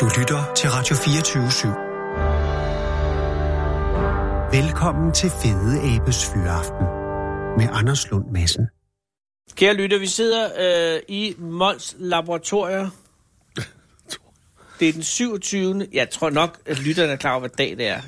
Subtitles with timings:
[0.00, 1.68] Du lytter til Radio 24 /7.
[4.56, 6.86] Velkommen til Fede Abes Fyraften
[7.58, 8.66] med Anders Lund Madsen.
[9.54, 10.48] Kære lytter, vi sidder
[10.96, 12.90] øh, i Mols Laboratorier.
[14.80, 15.86] Det er den 27.
[15.92, 18.00] Jeg tror nok, at lytterne er klar over, hvad dag det er.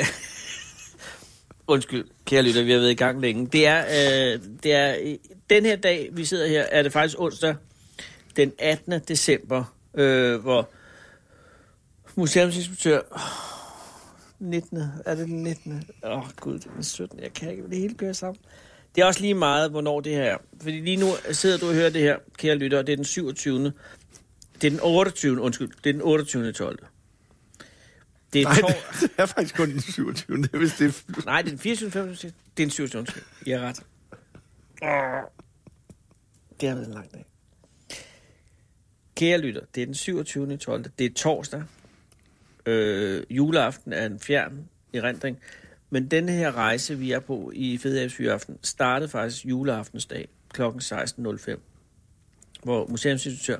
[0.00, 0.06] Øh,
[1.74, 3.46] undskyld, kære lytter, vi har været i gang længe.
[3.46, 5.16] Det er, øh, det er
[5.50, 7.54] den her dag, vi sidder her, er det faktisk onsdag
[8.36, 9.00] den 18.
[9.08, 10.68] december, øh, hvor
[12.18, 13.00] museumsinspektør...
[14.38, 14.82] 19.
[15.06, 15.84] Er det den 19.
[16.04, 17.18] Åh, oh, gud, det er den 17.
[17.20, 18.40] Jeg kan ikke det hele køre sammen.
[18.94, 20.36] Det er også lige meget, hvornår det her er.
[20.60, 23.72] Fordi lige nu sidder du og hører det her, kære lytter, det er den 27.
[24.60, 25.40] Det er den 28.
[25.40, 26.52] Undskyld, det er den 28.
[26.52, 26.86] 12.
[28.32, 30.42] Det er, Nej, det er faktisk kun den 27.
[30.42, 31.22] Det er, hvis det er...
[31.24, 31.90] Nej, det er den 24.
[31.90, 32.30] 25.
[32.56, 33.00] Det er den 27.
[33.00, 33.22] Undskyld.
[33.46, 33.82] I er ret.
[36.60, 37.24] Det har været en lang dag.
[39.16, 40.56] Kære lytter, det er den 27.
[40.56, 40.84] 12.
[40.98, 41.62] Det er torsdag.
[42.68, 45.38] Øh, juleaften er en fjern erindring.
[45.90, 50.62] Men den her rejse, vi er på i Fedhavsfyraften, startede faktisk juleaftensdag kl.
[50.62, 51.58] 16.05,
[52.62, 53.58] hvor museumsinstitutør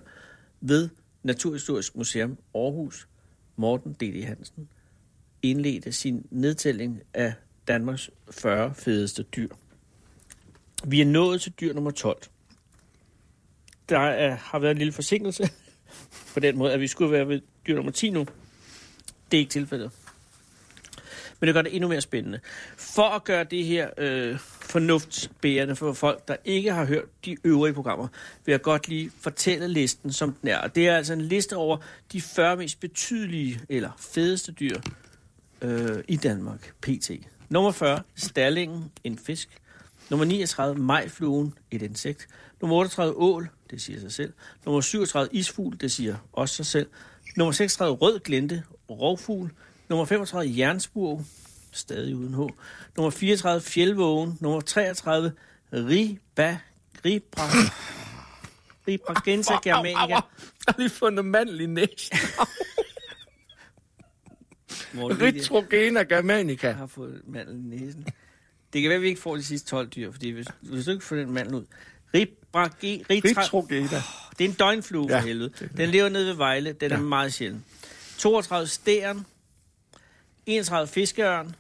[0.61, 0.89] ved
[1.23, 3.09] Naturhistorisk Museum Aarhus,
[3.57, 4.25] Morten D.D.
[4.25, 4.69] Hansen,
[5.43, 7.35] indledte sin nedtælling af
[7.69, 9.49] Danmarks 40 fedeste dyr.
[10.87, 12.23] Vi er nået til dyr nummer 12.
[13.89, 15.51] Der er, har været en lille forsinkelse
[16.35, 18.27] på den måde, at vi skulle være ved dyr nummer 10 nu.
[19.31, 19.91] Det er ikke tilfældet.
[21.41, 22.41] Men det gør det endnu mere spændende.
[22.77, 27.75] For at gøre det her øh, fornuftsbærende for folk, der ikke har hørt de øvrige
[27.75, 28.09] programmer,
[28.45, 30.59] vil jeg godt lige fortælle listen, som den er.
[30.59, 31.77] Og det er altså en liste over
[32.13, 34.81] de 40 mest betydelige eller fedeste dyr
[35.63, 37.11] øh, i Danmark, pt.
[37.49, 39.49] Nummer 40, stallingen, en fisk.
[40.11, 42.29] Nummer 39, majfluen, et insekt.
[42.61, 44.33] Nummer 38, ål, det siger sig selv.
[44.65, 46.87] Nummer 37, isfugl, det siger også sig selv.
[47.37, 48.63] Nummer 36, rød glente,
[48.95, 49.51] rovfugl.
[49.89, 51.25] Nummer 35, jernspurv,
[51.73, 52.39] stadig uden H.
[52.97, 54.39] Nummer 34, fjeldvågen.
[54.41, 55.33] Nummer 33,
[55.73, 56.59] riba,
[57.05, 57.49] ribra,
[58.89, 60.15] ribragensa germanica.
[60.69, 62.19] Har vi fundet mandel i næsten?
[64.95, 66.67] Ritrogena germanica.
[66.67, 68.07] Jeg har fået mandel i næsen.
[68.73, 70.91] Det kan være, at vi ikke får de sidste 12 dyr, fordi hvis, hvis du
[70.91, 71.65] ikke får den mandel ud.
[72.15, 74.03] Ribrage, ritra, Ritrogena.
[74.39, 75.51] det er en døgnflue for Ja, helvede.
[75.61, 75.67] er.
[75.77, 76.73] Den lever nede ved Vejle.
[76.73, 77.03] Den er Ja.
[77.03, 77.65] meget sjælden.
[78.19, 79.27] 32 stæren.
[80.47, 81.57] 31 fiskeørn.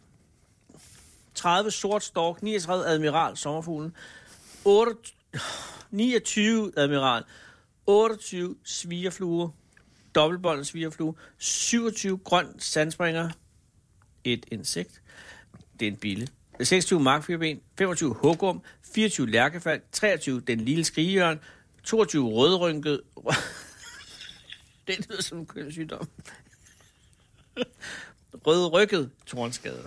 [1.34, 2.42] 30 sort stork.
[2.42, 3.96] 39 admiral sommerfuglen.
[4.64, 4.94] 8,
[5.90, 7.24] 29 admiral.
[7.86, 9.48] 28 svigerfluer.
[10.14, 11.14] Dobbeltbåndet svigerflue.
[11.38, 13.30] 27 grøn sandspringer.
[14.24, 15.02] Et insekt.
[15.80, 16.28] Det er en bille.
[16.64, 21.40] 26 markfyrben, 25 hugorm, 24 lærkefald, 23 den lille skrigeørn,
[21.84, 23.00] 22 rødrynket...
[24.86, 26.08] det lyder som en kønssygdom.
[28.46, 29.82] Rødrykket tornskader.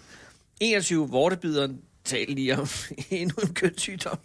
[0.60, 2.68] 21 vortebideren, tal lige om
[3.10, 4.18] endnu en kønssygdom.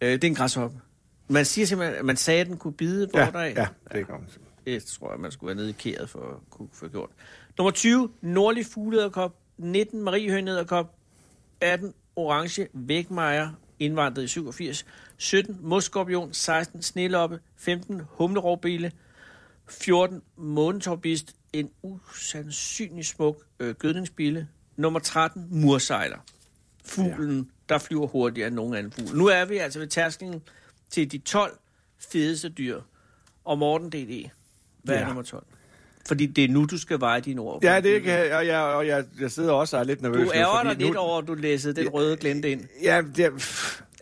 [0.00, 0.80] Øh, det er en græshoppe.
[1.28, 3.54] Man siger simpelthen, at man sagde, at den kunne bide Ja, vorter af.
[3.56, 4.26] ja, det kommer.
[4.66, 7.10] Det tror jeg, man skulle være nede i kæret for at kunne få gjort.
[7.58, 9.36] Nummer 20, nordlig fuglederkop.
[9.58, 10.94] 19, mariehønederkop.
[11.60, 14.86] 18, orange vægmejer, indvandret i 87.
[15.16, 16.32] 17, mosskorpion.
[16.32, 17.40] 16, sneloppe.
[17.56, 18.92] 15, humlerovbile.
[19.68, 21.36] 14, månetorbist.
[21.52, 24.48] En usandsynlig smuk øh, gødningsbille.
[24.76, 26.18] Nummer 13, mursejler.
[26.84, 27.74] Fuglen, ja.
[27.74, 29.16] der flyver hurtigere end nogen anden fugl.
[29.18, 30.42] Nu er vi altså ved tærskelen
[30.90, 31.58] til de 12
[31.98, 32.80] fedeste dyr.
[33.44, 34.30] Og Morten D.D.,
[34.82, 35.02] hvad ja.
[35.02, 35.44] er nummer 12?
[36.06, 37.64] Fordi det er nu, du skal veje dine ord.
[37.64, 40.18] Ja, det kan jeg, og jeg, og jeg, jeg sidder også og er lidt nervøs
[40.18, 42.64] Du nu, ærger dig lidt over, at du læste den røde glente ind.
[42.82, 43.32] Ja, det,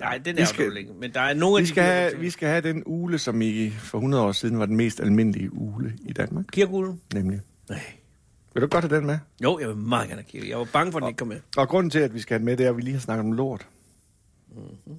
[0.00, 0.92] Nej, den Vi er skal- du ikke.
[1.00, 2.82] Men der er nogle af vi, de skal dyr, have, du vi skal have den
[2.86, 7.00] ule, som i for 100 år siden var den mest almindelige ule i Danmark, Kirkuglen?
[7.14, 7.40] nemlig.
[7.68, 7.80] Nej.
[8.54, 9.18] Vil du godt have den med?
[9.42, 10.48] Jo, jeg vil meget gerne have.
[10.48, 11.40] Jeg var bange for, at den ikke kom med.
[11.56, 13.00] Og grunden til, at vi skal have den med, det er, at vi lige har
[13.00, 13.66] snakket om lort.
[14.48, 14.96] Mm-hmm.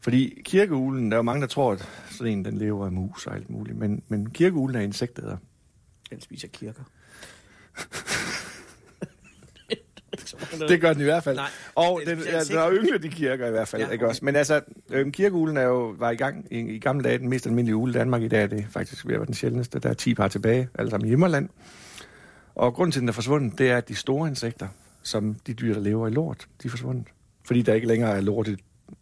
[0.00, 3.26] Fordi kirkeulen, der er jo mange, der tror, at sådan en, den lever af mus
[3.26, 3.78] og alt muligt.
[3.78, 5.36] Men, men kirkeulen er insektæder.
[6.10, 6.82] Den spiser kirker.
[10.68, 11.36] Det gør den i hvert fald.
[11.36, 13.82] Nej, og den den, der er ynglet i kirker i hvert fald.
[13.82, 14.10] Ja, Ja, ikke okay.
[14.10, 14.24] også?
[14.24, 14.60] Men altså,
[14.90, 17.90] øhm, kirkeulen er jo, var i gang i, i gamle dage den mest almindelige ule
[17.90, 18.22] i Danmark.
[18.22, 19.78] I dag er det faktisk ved at være den sjældneste.
[19.78, 21.48] Der er 10 par tilbage, alle sammen i Himmerland.
[22.54, 24.68] Og grunden til, at den er forsvundet, det er, at de store insekter,
[25.02, 27.06] som de dyr, der lever i lort, de er forsvundet.
[27.46, 28.48] Fordi der ikke længere er lort,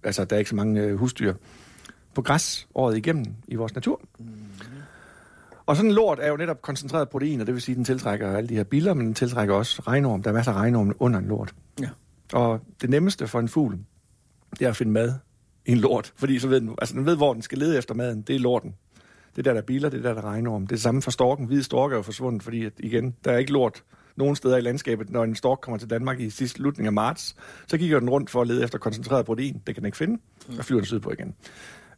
[0.03, 1.35] altså der er ikke så mange øh, husdyr
[2.15, 4.01] på græs året igennem i vores natur.
[5.67, 7.85] Og sådan en lort er jo netop koncentreret protein, og det vil sige, at den
[7.85, 10.23] tiltrækker alle de her biller, men den tiltrækker også regnorm.
[10.23, 11.55] Der er masser af regnorm under en lort.
[11.81, 11.89] Ja.
[12.33, 13.79] Og det nemmeste for en fugl,
[14.59, 15.15] det er at finde mad
[15.67, 16.13] i en lort.
[16.17, 18.23] Fordi så ved den, altså den ved, hvor den skal lede efter maden.
[18.23, 18.75] Det er lorten.
[19.31, 20.63] Det er der, der er biler, det er der, der er regnorm.
[20.63, 21.47] Det er det samme for storken.
[21.47, 23.83] Hvide stork er jo forsvundet, fordi at, igen, der er ikke lort
[24.17, 25.11] nogen steder i landskabet.
[25.11, 27.37] Når en stork kommer til Danmark i sidste slutning af marts,
[27.67, 29.63] så kigger den rundt for at lede efter koncentreret protein.
[29.67, 30.19] Det kan den ikke finde,
[30.59, 31.35] og flyver den sydpå igen.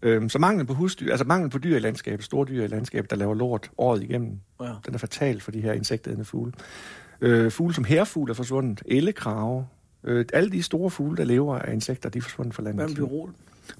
[0.02, 3.10] Øhm, så mangel på husdyr, altså mangel på dyr i landskabet, store dyr i landskabet,
[3.10, 4.66] der laver lort året igennem, Ja.
[4.86, 6.52] den er fatal for de her insektædende fugle.
[7.20, 9.66] Øh, fugle som herfugl er forsvundet, ellekrave,
[10.04, 12.76] øh, alle de store fugle, der lever af insekter, de er forsvundet fra landet.
[12.86, 13.30] Hvad med pyrol?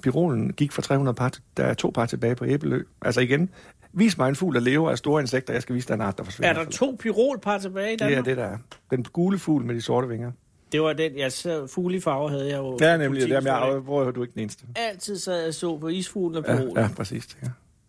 [0.02, 2.82] Pirolen gik fra 300 par, til, der er to par tilbage på Æbelø.
[3.02, 3.50] Altså igen,
[3.92, 6.18] vis mig en fugl, der lever af store insekter, jeg skal vise dig en art,
[6.18, 6.50] der forsvinder.
[6.54, 7.96] Er der to pyrolpar tilbage i.
[7.96, 8.10] Danmark?
[8.24, 8.58] Det er det, der er.
[8.90, 10.32] Den gule fugl med de sorte vinger.
[10.72, 12.78] Det var den, jeg så fugle i farver havde jeg jo.
[12.80, 13.20] Ja, nemlig.
[13.22, 13.72] Det politikforslag.
[13.72, 14.64] jeg, hvor er du ikke den eneste.
[14.76, 16.76] Altid sad jeg så på isfuglen og Ja, pyrolen.
[16.76, 16.88] ja Ja.
[16.96, 17.38] præcis.
[17.42, 17.48] Ja.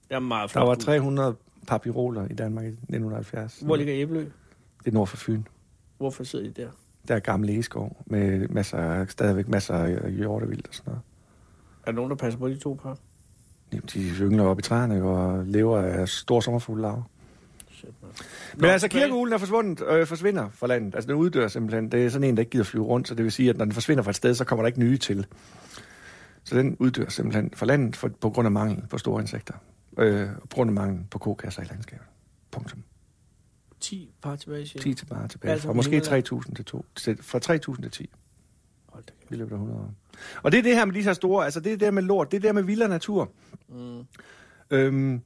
[0.10, 0.68] Det er meget Der flot.
[0.68, 0.84] var fugl.
[0.84, 1.36] 300
[1.68, 3.60] par piroler i Danmark i 1970.
[3.60, 4.20] Hvor ligger Æbelø?
[4.20, 4.30] Det
[4.86, 5.44] er nord for Fyn.
[5.98, 6.70] Hvorfor sidder de der?
[7.08, 11.02] Der er gammel egeskov med masser, stadigvæk masser af hjortevildt og sådan noget.
[11.84, 12.98] Er der nogen, der passer på de to par?
[13.74, 17.04] Jamen, De yngler op i træerne og lever af store sommerfuglelarver.
[17.80, 18.12] Shit, man.
[18.58, 20.96] Men altså, kirkeulen er forsvundet, øh, forsvinder fra landet.
[20.96, 21.92] Altså, den uddør simpelthen.
[21.92, 23.66] Det er sådan en, der ikke gider flyve rundt, så det vil sige, at når
[23.66, 25.26] den forsvinder fra et sted, så kommer der ikke nye til.
[26.44, 29.54] Så den uddør simpelthen fra landet for, på grund af mangel på store insekter.
[30.00, 32.06] Øh, og på grund af mangel på kokasser i landskabet.
[32.52, 32.84] Punktum.
[33.80, 35.52] 10 par tilbage, siger 10 til bare tilbage.
[35.52, 36.26] Altså, Fra måske Himmerland.
[36.48, 36.86] 3.000 til 2.
[36.96, 37.40] Til, fra
[37.76, 38.10] 3.000 til 10
[38.88, 39.32] Hold da kæft.
[39.32, 39.94] i løbet af 100 år.
[40.44, 42.04] Og det er det her med de her store, altså det er det der med
[42.04, 43.32] lort, det er det der med vildere natur.
[43.70, 44.06] Mm.
[44.72, 45.22] Øhm,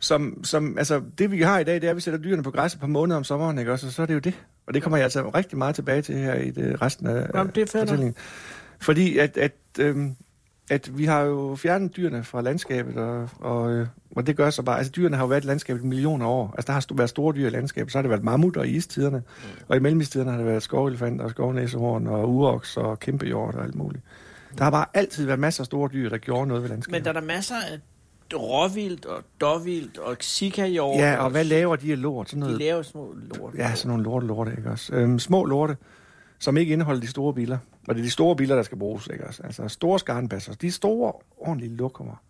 [0.00, 2.50] som, som, altså, det vi har i dag, det er, at vi sætter dyrene på
[2.50, 3.86] græs et par måneder om sommeren, ikke også?
[3.86, 4.34] Og så er det jo det.
[4.66, 7.52] Og det kommer jeg altså rigtig meget tilbage til her i det, resten af Jamen,
[7.54, 8.14] det er fortællingen.
[8.80, 10.16] Fordi at, at, øhm,
[10.70, 13.86] at vi har jo fjernet dyrene fra landskabet, og, og, øh,
[14.16, 16.30] og det gør så bare, altså dyrene har jo været i landskabet i millioner af
[16.30, 16.54] år.
[16.56, 19.16] Altså der har været store dyr i landskabet, så har det været mammutter i istiderne,
[19.16, 19.64] mm.
[19.68, 23.74] og i mellemistiderne har det været skovelefanter og skovnæsehorn og uroks og kæmpehjort og alt
[23.74, 24.04] muligt.
[24.58, 26.98] Der har bare altid været masser af store dyr, der gjorde noget ved landskabet.
[26.98, 27.78] Men der er der masser af
[28.34, 30.96] råvildt og dåvildt og sikajord.
[30.96, 32.28] Ja, og hvad laver de af lort?
[32.28, 33.54] Sådan De noget, laver små lort.
[33.54, 34.94] ja, sådan nogle lorte lorte, ikke også?
[34.94, 35.76] Øhm, små lorte,
[36.38, 37.58] som ikke indeholder de store biler.
[37.88, 39.42] Og det er de store biler, der skal bruges, ikke også?
[39.42, 40.54] Altså store skarnbasser.
[40.54, 42.22] De store, ordentlige lokummer.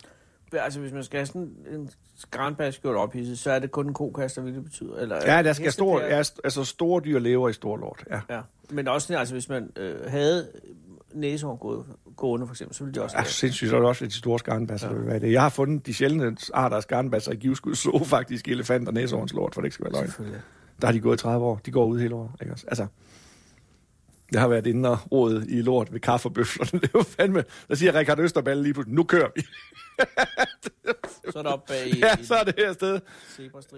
[0.53, 3.95] Altså, hvis man skal have sådan en skranbas gjort ophidset, så er det kun en
[3.95, 4.97] kokaster, hvilket det betyder.
[4.97, 8.21] Eller, Ja, der skal store, ja, altså store dyr lever i store lort, ja.
[8.31, 8.41] Ja,
[8.71, 10.49] men også altså, hvis man øh, havde
[11.15, 14.07] næsehorn gå- gående, for eksempel, så ville de også Ja, sindssygt, så er det også
[14.07, 14.93] de store skarnbasser, ja.
[14.95, 15.33] der vil være det.
[15.33, 19.55] Jeg har fundet de sjældne arter af skarnbasser i Givskud så faktisk elefant og næsehornslort,
[19.55, 20.35] for det ikke skal være løgn.
[20.81, 21.61] Der har de gået i 30 år.
[21.67, 22.65] De går ud hele året, ikke også?
[22.69, 22.87] Altså,
[24.33, 26.71] jeg har været inde og rådet i lort ved kaffebøflerne.
[26.81, 27.45] Det er jo fandme...
[27.69, 29.43] Der siger Richard Østerballe lige pludselig, nu kører vi.
[31.33, 33.01] Så er det op bag i, ja, så er det her sted.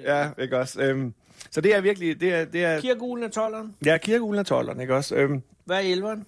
[0.05, 0.82] Ja, ikke også?
[0.82, 1.15] Øhm,
[1.50, 2.21] så det er virkelig...
[2.21, 3.67] Det er, det er, Kirkeuglen er 12'eren.
[3.85, 5.15] ja, kirkeulen er 12'eren, ikke også?
[5.15, 6.23] Øhm, Hvad er 11'eren?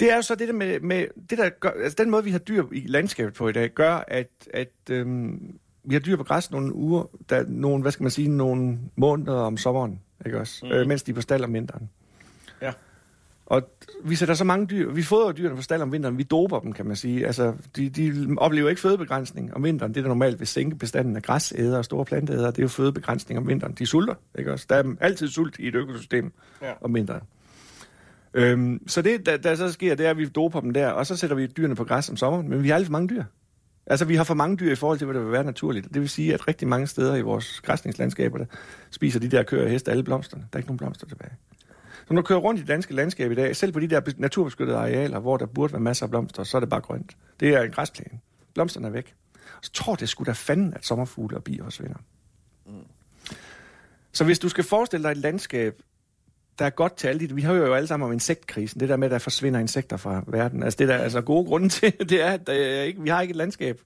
[0.00, 2.30] Det er jo så det der med, med det der gør, altså den måde, vi
[2.30, 6.24] har dyr i landskabet på i dag, gør, at, at øhm, vi har dyr på
[6.24, 10.66] græs nogle uger, der, nogle, hvad skal man sige, nogle måneder om sommeren, ikke også?
[10.66, 10.72] Mm.
[10.72, 11.90] Øh, mens de er på stald om vinteren.
[12.62, 12.72] Ja.
[13.46, 13.70] Og
[14.04, 16.72] vi sætter så mange dyr, vi fodrer dyrene på stald om vinteren, vi doper dem,
[16.72, 17.26] kan man sige.
[17.26, 19.94] Altså, de, de oplever ikke fødebegrænsning om vinteren.
[19.94, 23.38] Det, der normalt vil sænke bestanden af græsæder og store planteæder, det er jo fødebegrænsning
[23.38, 23.72] om vinteren.
[23.72, 24.66] De sulter, ikke også?
[24.68, 26.72] Der er altid sult i et økosystem Ja.
[26.80, 27.22] om vinteren.
[28.34, 31.06] Øhm, så det, der, der så sker, det er, at vi doper dem der, og
[31.06, 33.24] så sætter vi dyrene på græs om sommeren, men vi har alt for mange dyr.
[33.86, 35.94] Altså, vi har for mange dyr i forhold til, hvad der vil være naturligt.
[35.94, 38.44] Det vil sige, at rigtig mange steder i vores græsningslandskaber, der
[38.90, 40.42] spiser de der køer og heste alle blomsterne.
[40.42, 41.32] Der er ikke nogen blomster tilbage.
[42.08, 44.00] Så når du kører rundt i det danske landskab i dag, selv på de der
[44.16, 47.16] naturbeskyttede arealer, hvor der burde være masser af blomster, så er det bare grønt.
[47.40, 48.20] Det er en græsplæne.
[48.54, 49.14] Blomsterne er væk.
[49.62, 51.98] Så tror det skulle da fanden, at sommerfugle og bier forsvinder.
[52.66, 52.72] Mm.
[54.12, 55.82] Så hvis du skal forestille dig et landskab,
[56.58, 57.34] der er godt til alle de...
[57.34, 58.80] Vi hører jo alle sammen om insektkrisen.
[58.80, 60.62] Det der med, at der forsvinder insekter fra verden.
[60.62, 63.08] Altså det der er altså gode grunde til, det er, at der er ikke, vi
[63.08, 63.80] har ikke et landskab,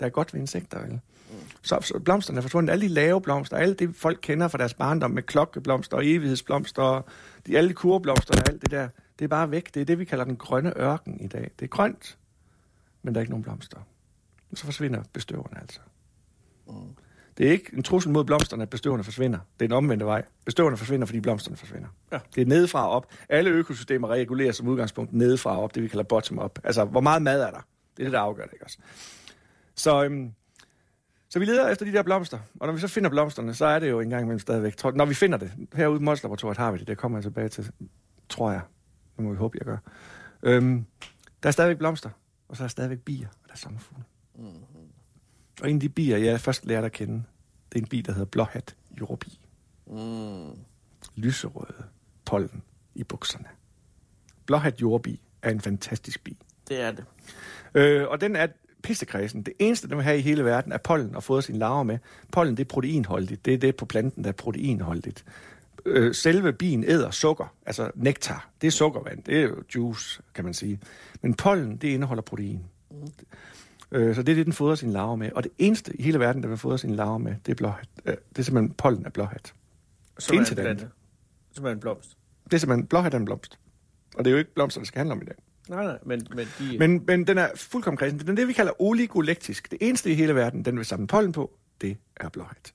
[0.00, 0.80] der er godt ved insekter.
[0.80, 1.00] Vel?
[1.62, 2.72] Så, så blomsterne er forsvundet.
[2.72, 6.82] Alle de lave blomster, alle det folk kender fra deres barndom med klokkeblomster og evighedsblomster,
[6.82, 7.04] og
[7.46, 9.74] de, alle de kurblomster og alt det der, det er bare væk.
[9.74, 11.50] Det er det, vi kalder den grønne ørken i dag.
[11.58, 12.18] Det er grønt,
[13.02, 13.78] men der er ikke nogen blomster.
[14.54, 15.80] Så forsvinder bestøverne altså.
[16.66, 16.74] Mm.
[17.38, 19.38] Det er ikke en trussel mod blomsterne, at bestøverne forsvinder.
[19.60, 20.22] Det er en omvendte vej.
[20.44, 21.88] Bestøverne forsvinder, fordi blomsterne forsvinder.
[22.12, 22.18] Ja.
[22.34, 23.06] Det er nedefra op.
[23.28, 26.58] Alle økosystemer regulerer som udgangspunkt nedefra op, det vi kalder bottom-up.
[26.64, 27.66] Altså, hvor meget mad er der?
[27.96, 28.78] Det er det, der afgør det, ikke også?
[29.74, 30.32] Så, øhm,
[31.28, 33.78] så vi leder efter de der blomster, og når vi så finder blomsterne, så er
[33.78, 34.84] det jo engang imellem stadigvæk.
[34.84, 37.48] Når vi finder det, herude i Mols Laboratoriet har vi det, det kommer jeg tilbage
[37.48, 37.70] til,
[38.28, 38.60] tror jeg.
[39.16, 39.78] Det må vi håbe, jeg gør.
[40.42, 40.86] Øhm,
[41.42, 42.10] der er stadigvæk blomster,
[42.48, 44.04] og så er der stadigvæk bier, og der er sommerfugle.
[44.34, 44.75] Mm-hmm.
[45.62, 47.22] Og en af de bier, jeg først lærte at kende,
[47.72, 49.38] det er en bi, der hedder blåhat jordbi.
[49.86, 50.50] Mm.
[51.16, 51.84] Lyserøde
[52.24, 52.62] pollen
[52.94, 53.46] i bukserne.
[54.46, 56.36] Blåhat jordbi er en fantastisk bi.
[56.68, 57.04] Det er det.
[57.74, 58.46] Øh, og den er
[58.82, 59.42] pissekredsen.
[59.42, 61.98] Det eneste, den vil have i hele verden, er pollen og fodre sine larver med.
[62.32, 63.44] Pollen, det er proteinholdigt.
[63.44, 65.24] Det er det på planten, der er proteinholdigt.
[65.86, 68.50] Øh, selve bien æder sukker, altså nektar.
[68.60, 69.22] Det er sukkervand.
[69.22, 70.80] Det er jo juice, kan man sige.
[71.22, 72.64] Men pollen, det indeholder protein.
[73.96, 75.30] Øh, så det er det, den fodrer sine larver med.
[75.32, 77.88] Og det eneste i hele verden, der vil fodre sine larver med, det er blåhat.
[78.04, 79.54] Øh, det er simpelthen pollen af blåhat.
[80.18, 80.88] Som er en plante.
[81.52, 82.16] Som er en blomst.
[82.44, 83.58] Det er simpelthen blåhat af en blomst.
[84.16, 85.34] Og det er jo ikke blomster, det skal handle om i dag.
[85.68, 86.78] Nej, nej, men, men de...
[86.78, 88.18] Men, men den er fuldkommen kredsen.
[88.18, 89.70] Den er det, vi kalder oligolektisk.
[89.70, 92.74] Det eneste i hele verden, den vil samle pollen på, det er blåhat.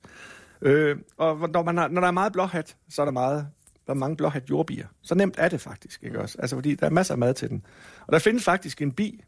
[0.61, 3.47] Øh, og når, man har, når der er meget blåhat, så er der meget
[3.87, 4.87] der er mange blåhat jordbier.
[5.01, 6.37] Så nemt er det faktisk, ikke også?
[6.39, 7.65] Altså, fordi der er masser af mad til den.
[8.07, 9.23] Og der findes faktisk en bi,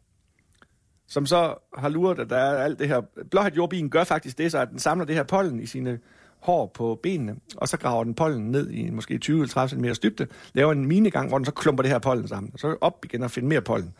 [1.06, 3.00] som så har luret, at der er alt det her...
[3.30, 5.98] Blåhat jordbien gør faktisk det, så at den samler det her pollen i sine
[6.38, 10.26] hår på benene, og så graver den pollen ned i en måske 20-30 cm dybde,
[10.52, 13.22] laver en minegang, hvor den så klumper det her pollen sammen, og så op igen
[13.22, 13.94] og finder mere pollen.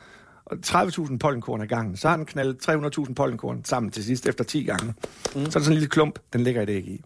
[0.44, 1.96] Og 30.000 pollenkorn ad gangen.
[1.96, 4.86] Så har den knaldet 300.000 pollenkorn sammen til sidst efter 10 gange.
[4.86, 4.94] Mm.
[5.32, 7.04] Så er der sådan en lille klump, den ligger et æg i.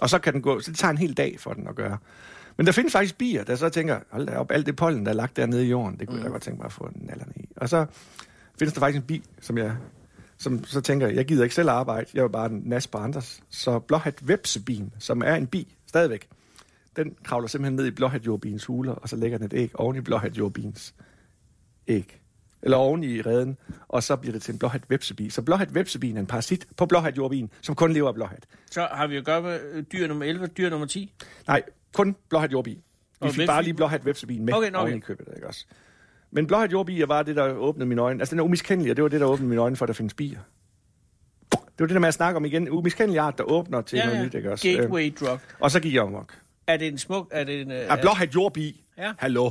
[0.00, 1.98] Og så kan den gå, så det tager en hel dag for den at gøre.
[2.56, 5.12] Men der findes faktisk bier, der så tænker, hold da op, alt det pollen, der
[5.12, 6.22] er lagt dernede i jorden, det kunne mm.
[6.22, 7.48] jeg da godt tænke mig at få nallerne i.
[7.56, 7.86] Og så
[8.58, 9.76] findes der faktisk en bi, som jeg
[10.38, 13.42] som så tænker, jeg gider ikke selv arbejde, jeg vil bare nas på andres.
[13.50, 16.28] Så blåhat vepsebin, som er en bi stadigvæk,
[16.96, 19.96] den kravler simpelthen ned i blåhat jordbins huler, og så lægger den et æg oven
[19.96, 20.94] i blåhat jordbins
[21.88, 22.18] æg.
[22.62, 23.56] Eller oven i reden,
[23.88, 25.30] og så bliver det til en blåhat vepsebi.
[25.30, 28.46] Så blåhat vepsebin er en parasit på blåhat jordbin, som kun lever af blåhat.
[28.70, 31.12] Så har vi at gøre med øh, dyr nummer 11 dyr nummer 10.
[31.46, 32.70] Nej, kun blåhat jordbi.
[32.70, 32.80] Vi
[33.20, 34.88] Og fik vepsebin- bare lige blåhat vepsebin med Okay, no, okay.
[34.88, 35.66] oven i købet, ikke også?
[36.32, 38.20] Men blåhat jordbier var det, der åbnede mine øjne.
[38.20, 39.94] Altså, den er umiskendelig, og det var det, der åbnede mine øjne for, at der
[39.94, 40.38] findes bier.
[41.52, 42.68] Det var det der med at snakke om igen.
[42.70, 44.24] Umiskendelig art, der åbner til Ja, noget ja.
[44.24, 44.68] nyt, ikke også?
[44.68, 45.38] Gateway drug.
[45.60, 46.38] Og så gik jeg amok.
[46.66, 47.28] Er det en smuk...
[47.30, 47.70] Er det en...
[47.70, 48.84] Øh, Er blåhat jordbi?
[48.98, 49.12] Ja.
[49.18, 49.50] Hallo?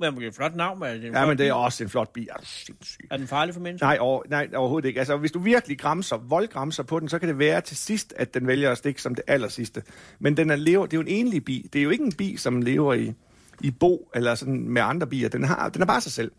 [0.00, 1.90] Men det er et flot navn, er det en Ja, men det er også en
[1.90, 2.28] flot bi.
[2.30, 3.08] Er sindssyg?
[3.10, 3.86] Er den farlig for mennesker?
[3.86, 4.98] Nej, over, nej, overhovedet ikke.
[5.00, 8.34] Altså, hvis du virkelig græmser, voldgræmser på den, så kan det være til sidst, at
[8.34, 9.82] den vælger at stikke som det aller sidste.
[10.18, 11.68] Men den er, lever, det er jo en enlig bi.
[11.72, 13.12] Det er jo ikke en bi, som lever i,
[13.60, 15.28] i bo eller sådan med andre bier.
[15.28, 16.32] Den, har, den er bare sig selv.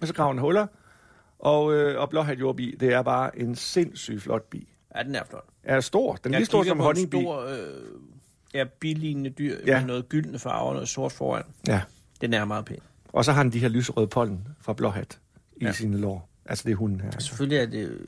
[0.00, 0.66] Og så graver den huller,
[1.38, 4.68] og, øh, og blåhat jordbi, det er bare en sindssygt flot bi.
[4.96, 5.44] Ja, den er flot.
[5.62, 6.14] Er stor.
[6.16, 7.16] Den er lige stor som honningbi.
[7.20, 7.56] stor, øh,
[8.54, 9.78] ja, bilignende dyr Ja.
[9.78, 11.42] med noget gyldne farve og noget sort foran.
[11.68, 11.82] Ja.
[12.20, 12.78] Den er meget pæn.
[13.08, 15.18] Og så har den de her lyserøde pollen fra blåhat
[15.56, 15.72] i Ja.
[15.72, 16.28] sine lår.
[16.46, 17.10] Altså det er hunden her.
[17.18, 17.98] Selvfølgelig er det...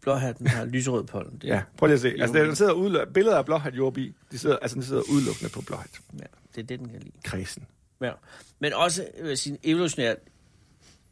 [0.00, 1.32] Blåhatten har lyserød pollen.
[1.42, 2.08] Det, Ja, prøv lige at se.
[2.20, 4.14] Altså, der sidder udlø- billeder af blåhat jordbi.
[4.32, 6.00] De sidder, altså, de sidder udelukkende på blåhat.
[6.18, 6.24] ja,
[6.54, 7.12] det er det, den kan lide.
[7.24, 7.66] Kredsen.
[8.00, 8.12] Ja.
[8.60, 10.16] Men også øh, sin evolutionært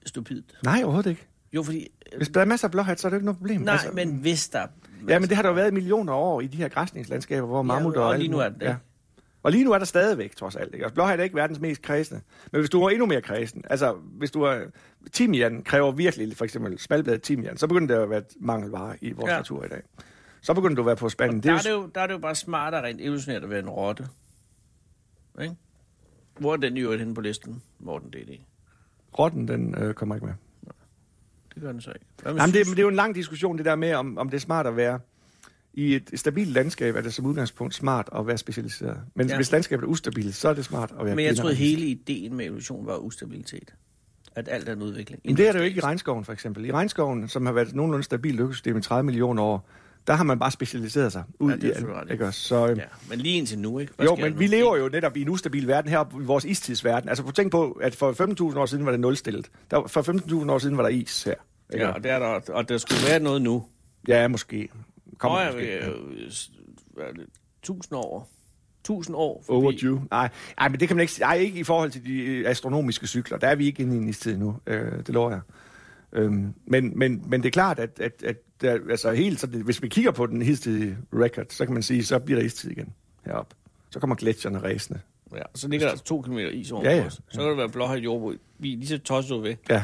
[0.07, 0.45] stupidt.
[0.65, 1.27] Nej, overhovedet ikke.
[1.53, 1.89] Jo, fordi...
[2.13, 3.61] Øh, Hvis der er masser af blåhat, så er det jo ikke noget problem.
[3.61, 4.67] nej, altså, men hvis der...
[5.09, 7.47] Ja, men det har der jo været i millioner af år i de her græsningslandskaber,
[7.47, 8.67] hvor mammutter og alt lige nu er det det.
[8.67, 8.77] Ja.
[9.43, 10.75] Og lige nu er der stadigvæk, trods alt.
[10.75, 10.87] Ikke?
[10.87, 12.21] Og blåhat er ikke verdens mest kredsende.
[12.53, 14.59] Men hvis du er endnu mere kredsen, altså hvis du er...
[15.13, 19.29] Timian kræver virkelig, for eksempel smalbladet timian, så begynder det at være mangelvare i vores
[19.29, 19.33] ja.
[19.33, 19.39] Ja.
[19.39, 19.83] natur i dag.
[20.43, 21.43] Så begynder du at være på spanden.
[21.43, 23.69] Der er, det jo, der er det jo bare smartere rent evolutionært at være en
[23.69, 24.09] rotte.
[25.43, 25.55] Ikke?
[26.39, 28.41] Hvor er den i øvrigt henne på listen, Morten D.D.?
[29.19, 30.35] Rotten, den øh, kommer ikke med.
[31.55, 32.07] Det gør den så ikke.
[32.25, 32.67] Jamen, det, sus?
[32.67, 34.67] men det er jo en lang diskussion, det der med, om, om det er smart
[34.67, 35.01] at være...
[35.75, 39.01] I et stabilt landskab er det som udgangspunkt smart at være specialiseret.
[39.15, 39.37] Men ja.
[39.37, 42.35] Hvis landskabet er ustabilt, så er det smart at være Men jeg troede, hele ideen
[42.35, 43.75] med evolution var ustabilitet.
[44.35, 45.21] At alt er en udvikling.
[45.25, 46.65] Men det er det jo ikke i regnskoven, for eksempel.
[46.65, 49.69] I regnskoven, som har været et nogenlunde stabilt økosystem i 30 millioner år,
[50.07, 52.11] der har man bare specialiseret sig ud Ja, det er i alt.
[52.11, 52.41] Ikke også?
[52.41, 53.93] Så, øhm, Ja, men lige indtil nu, ikke?
[53.97, 56.45] Hvad jo, der men vi lever jo netop i en ustabil verden her i vores
[56.45, 57.09] istidsverden.
[57.09, 59.51] Altså tænke på, at for 15.000 år siden var det nulstillet.
[59.71, 61.35] Der, for 15.000 år siden var der is her.
[61.75, 61.85] Ikke?
[61.85, 63.65] Ja, og, det er der, og der skulle være noget nu.
[64.09, 64.69] ja måske.
[65.19, 65.73] Kommer Nå, måske.
[65.73, 66.51] jeg, øh, s-
[66.95, 67.27] hvad er det?
[67.63, 68.29] Tusind år.
[68.85, 69.65] Tusind år forbi.
[69.65, 70.03] Overdue.
[70.11, 70.29] Nej,
[70.61, 71.25] nej, men det kan man ikke sige.
[71.25, 73.39] Ej, ikke i forhold til de øh, astronomiske cykler.
[73.39, 74.57] Der er vi ikke inde i en istid nu.
[74.67, 75.41] Øh, det lover jeg.
[76.13, 79.63] Øhm, men, men, men det er klart, at, at, at der, altså helt, så det,
[79.63, 82.71] hvis vi kigger på den hidtidige record, så kan man sige, så bliver der istid
[82.71, 82.93] igen
[83.27, 83.57] heroppe.
[83.91, 85.01] Så kommer gletsjerne ræsende.
[85.35, 87.07] Ja, så ligger der altså to kilometer is over Ja, ja.
[87.07, 87.21] os.
[87.29, 88.35] Så kan det være blåhøjt jordbrug.
[88.59, 89.55] Vi er lige så tosset ved.
[89.71, 89.83] Ja.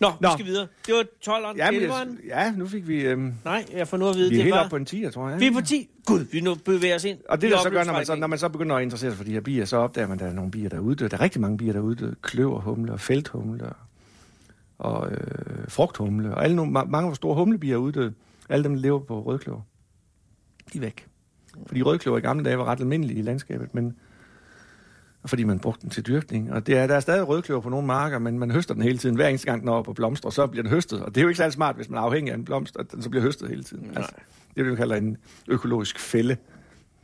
[0.00, 0.66] Nå, Nå, vi skal videre.
[0.86, 2.28] Det var 12'eren, Ja, men, 11'eren.
[2.28, 3.00] ja nu fik vi...
[3.00, 4.60] Øhm, Nej, jeg får nu at vide, vi er det helt var...
[4.60, 5.40] oppe på en 10, tror jeg.
[5.40, 5.88] Vi er på 10.
[6.06, 7.18] Gud, vi nu bevæger os ind.
[7.28, 9.10] Og det, i der så gør, når man så, når man så begynder at interessere
[9.10, 10.80] sig for de her bier, så opdager man, at der er nogle bier, der er
[10.80, 11.10] uddøde.
[11.10, 12.14] Der er rigtig mange bier, der er uddøde.
[12.22, 13.76] Kløver, humle og felthumle og,
[14.78, 15.18] og øh,
[15.68, 16.34] frugthumle.
[16.34, 18.12] Og alle nogle, ma- mange store humlebier er uddøde.
[18.48, 19.60] Alle dem der lever på rødkløver.
[20.72, 21.06] De er væk.
[21.66, 23.96] Fordi rødkløver i gamle dage var ret almindelige i landskabet, men
[25.26, 26.52] fordi man brugte den til dyrkning.
[26.52, 28.98] Og det er, der er stadig rødkløver på nogle marker, men man høster den hele
[28.98, 29.16] tiden.
[29.16, 31.02] Hver eneste gang den er oppe på blomster, så bliver den høstet.
[31.02, 32.92] Og det er jo ikke særlig smart, hvis man er afhængig af en blomst, at
[32.92, 33.84] den så bliver høstet hele tiden.
[33.84, 33.92] Nej.
[33.96, 34.12] Altså,
[34.54, 35.16] det er det, vi kalder en
[35.48, 36.36] økologisk fælde.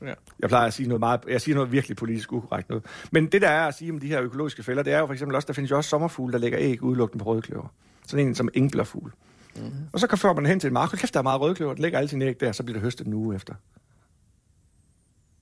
[0.02, 0.14] Ja.
[0.38, 2.84] Jeg plejer at sige noget meget, jeg siger noget virkelig politisk ukorrekt noget.
[3.12, 5.12] Men det der er at sige om de her økologiske fælder, det er jo for
[5.12, 7.72] eksempel også, der findes jo også sommerfugle, der lægger æg udelukkende på rødkløver.
[8.06, 9.12] Sådan en som engblerfugl.
[9.56, 9.62] Mm.
[9.92, 11.74] Og så kan fører man hen til en mark, og kæft, der er meget rødkløver,
[11.74, 13.54] den lægger alle sine æg der, så bliver det høstet en uge efter.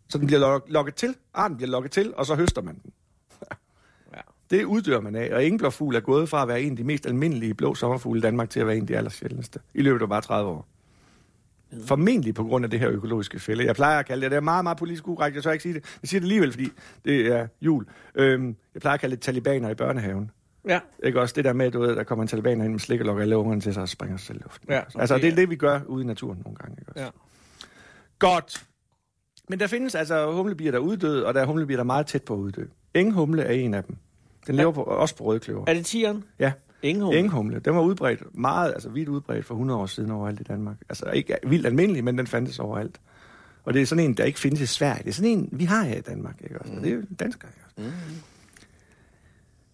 [0.08, 2.92] Så den bliver lok- lokket til, arten bliver lokket til, og så høster man den.
[4.14, 4.20] Ja.
[4.50, 7.06] Det uddør man af, og engblåfugl er gået fra at være en af de mest
[7.06, 9.60] almindelige blå sommerfugle i Danmark til at være en af de allersjældneste.
[9.74, 10.66] I løbet af bare 30 år.
[11.84, 13.64] Formentlig på grund af det her økologiske fælde.
[13.64, 15.74] Jeg plejer at kalde det, det er meget, meget politisk urægt, jeg tør ikke sige
[15.74, 15.84] det.
[16.02, 16.68] Jeg siger det alligevel, fordi
[17.04, 17.86] det er jul.
[18.14, 20.30] Øhm, jeg plejer at kalde det talibaner i børnehaven.
[20.68, 20.80] Ja.
[21.02, 23.06] Ikke også det der med, du ved, der kommer en talibaner ind med slik og
[23.06, 24.68] lukker alle ungerne til sig og springer sig selv i luften.
[24.70, 25.40] Ja, altså, okay, det er ja.
[25.40, 26.76] det, vi gør ude i naturen nogle gange.
[26.80, 27.04] Ikke også?
[27.04, 27.10] Ja.
[28.18, 28.64] Godt.
[29.48, 32.06] Men der findes altså humlebier, der er uddøde, og der er humlebier, der er meget
[32.06, 32.64] tæt på at uddø.
[32.94, 33.96] Enghumle er en af dem.
[34.46, 35.64] Den lever på, også på rødkløver.
[35.66, 36.24] Er det tieren?
[36.38, 37.18] Ja, Ingen humle.
[37.18, 37.58] enghumle.
[37.58, 40.76] Den var udbredt, meget, altså vidt udbredt for 100 år siden overalt i Danmark.
[40.88, 43.00] Altså ikke vildt almindelig, men den fandtes overalt.
[43.64, 45.02] Og det er sådan en, der ikke findes i Sverige.
[45.02, 46.34] Det er sådan en, vi har her i Danmark.
[46.42, 46.72] Ikke også?
[46.72, 46.78] Mm.
[46.78, 47.50] Og det er jo danskere.
[47.50, 47.88] Ikke også?
[47.88, 48.14] Mm.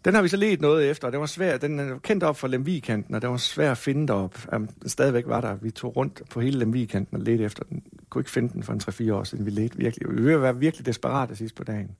[0.04, 1.56] Den har vi så let noget efter, og den var svær.
[1.56, 4.38] Den er kendt op for Lemvigkanten, og den var svær at finde derop.
[4.56, 5.54] Um, stadigvæk var der.
[5.54, 7.82] Vi tog rundt på hele Lemvigkanten og ledte efter den.
[8.10, 8.80] Kunne ikke finde den for en
[9.10, 9.46] 3-4 år siden.
[9.46, 10.08] Vi ledte virkelig.
[10.10, 11.90] Vi ville være virkelig desperate sidst på dagen.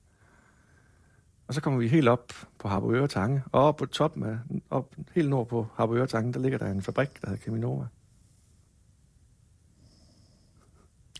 [1.47, 4.37] Og så kommer vi helt op på Harboøre Tange, og op på toppen af,
[4.69, 7.85] op helt nord på Harboøre Tange, der ligger der en fabrik, der hedder Cheminova.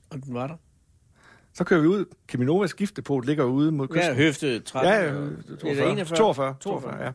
[0.09, 0.55] Og den var der.
[1.53, 2.05] Så kører vi ud.
[2.29, 4.09] Cheminovas giftdepot ligger ude mod kysten.
[4.11, 4.91] Ja, høfte 13.
[4.93, 5.29] Ja, ja, og-
[5.59, 6.17] 42, Eller 41.
[6.17, 7.11] 42, 42, ja.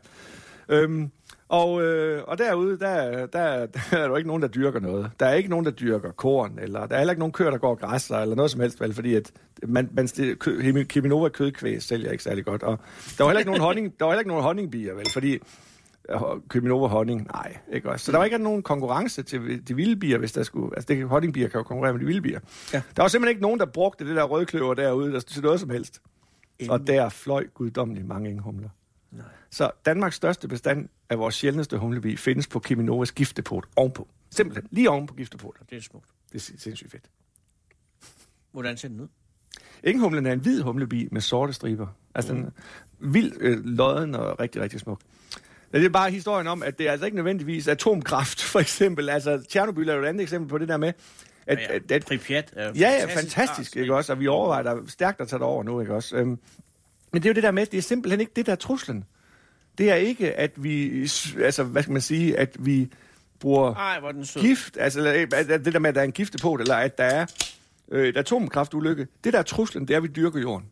[0.71, 1.11] Øhm,
[1.47, 5.11] og, øh, og derude, der, der, der er der jo ikke nogen, der dyrker noget.
[5.19, 7.57] Der er ikke nogen, der dyrker korn, eller der er heller ikke nogen køer, der
[7.57, 9.31] går og græsser, eller noget som helst, vel, fordi at
[9.67, 10.09] man, man
[10.39, 12.63] kø, Cheminova kødkvæg sælger ikke særlig godt.
[12.63, 12.79] Og
[13.17, 15.39] der var heller ikke nogen, honning, der var heller ikke nogen honningbier, vel, fordi
[16.09, 16.19] øh,
[16.51, 18.05] Cheminova honning, nej, ikke også.
[18.05, 20.75] Så der var ikke nogen konkurrence til de vilde bier, hvis der skulle...
[20.75, 22.39] Altså, det, honningbier kan jo konkurrere med de vilde bier.
[22.73, 22.81] Ja.
[22.95, 25.69] Der var simpelthen ikke nogen, der brugte det der rødkløver derude der, til noget som
[25.69, 26.01] helst.
[26.69, 28.69] Og der fløj guddommeligt mange enghumler.
[29.11, 29.25] Nej.
[29.51, 34.07] Så Danmarks største bestand af vores sjældneste humlebi findes på Cheminovas giftdepot ovenpå.
[34.29, 35.69] Simpelthen, lige oven på giftdepotet.
[35.69, 36.07] Det er smukt.
[36.31, 37.03] Det er sin- sindssygt fedt.
[38.51, 39.07] Hvordan ser den ud?
[39.83, 41.87] Enghumlen er en hvid humlebi med sorte striber.
[42.15, 42.49] Altså en
[42.99, 45.01] vild øh, lodden og rigtig, rigtig smuk.
[45.73, 49.09] Ja, det er bare historien om, at det er altså ikke nødvendigvis atomkraft, for eksempel.
[49.09, 50.93] Altså, Tjernobyl er jo et andet eksempel på det der med,
[51.47, 54.13] at, Ja, at, at Pripyat er Ja, ja, fantastisk, ikke også?
[54.13, 56.15] Og vi overvejer der stærkt at tage det over nu, ikke også?
[56.15, 56.39] Øhm, men
[57.13, 59.05] det er jo det der med, det er simpelthen ikke det, der er truslen.
[59.77, 61.01] Det er ikke, at vi,
[61.43, 62.91] altså, hvad skal man sige, at vi
[63.39, 64.41] bruger Ej, hvor den sød.
[64.41, 67.25] gift, altså at- det der med, at der er en giftepot, eller at der er
[67.91, 69.07] øh, et atomkraftulykke.
[69.23, 70.65] Det der er truslen, det er, at vi dyrker jorden,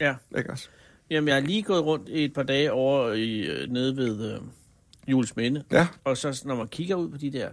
[0.00, 0.14] Ja.
[0.38, 0.68] ikke også?
[1.10, 4.32] Jamen, jeg har lige gået rundt i et par dage over i, øh, nede ved
[4.34, 4.40] øh,
[5.06, 5.64] Jules Minde.
[5.72, 7.48] Ja, Og så når man kigger ud på de der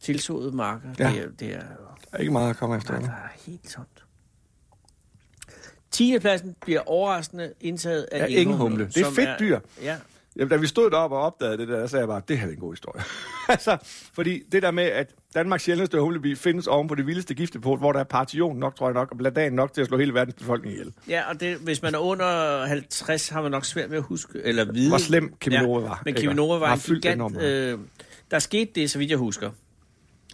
[0.00, 1.10] tilsåede marker, Ja.
[1.10, 1.66] det, er, det er, der
[2.12, 2.92] er ikke meget at komme efter.
[2.92, 4.04] nej, der er helt tomt.
[5.90, 6.18] 10.
[6.18, 8.86] pladsen bliver overraskende indtaget af Ja, enghumle.
[8.94, 9.60] Det er fedt dyr.
[9.82, 9.96] Ja,
[10.38, 12.46] Jamen, da vi stod deroppe og opdagede det der, så sagde jeg bare, det her
[12.46, 13.02] er en god historie.
[13.48, 13.76] altså,
[14.14, 17.92] fordi det der med, at Danmarks sjældneste humlebi findes oven på det vildeste giftepot, hvor
[17.92, 20.34] der er partion nok, tror jeg nok, og bladan nok til at slå hele verdens
[20.34, 20.92] befolkning ihjel.
[21.08, 24.40] ja og det, hvis man er under 50, har man nok svært ved at huske,
[24.44, 24.88] eller vide.
[24.88, 26.20] Hvor slem Cheminova var, Men ikke?
[26.20, 27.42] Cheminova var en gigant...
[27.42, 27.78] Øh,
[28.30, 29.50] der skete det, så vidt jeg husker.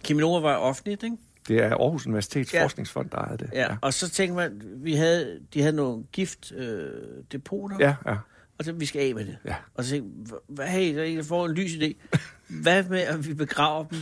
[0.03, 1.17] Cheminova var offentligt, ikke?
[1.47, 2.57] Det er Aarhus Universitets Ja.
[2.57, 2.63] ja.
[2.63, 3.49] Forskningsfond, der ejede det.
[3.53, 3.61] Ja.
[3.71, 3.77] ja.
[3.81, 8.15] Og så tænkte man, vi havde, de havde nogle giftdepoter, øh, depoter, ja, ja.
[8.57, 9.37] og så vi skal af med det.
[9.45, 9.55] Ja.
[9.75, 12.17] Og så tænkte jeg, "Hva- hvad, hey, der er får en lys idé.
[12.47, 13.97] Hvad med, at vi begraver dem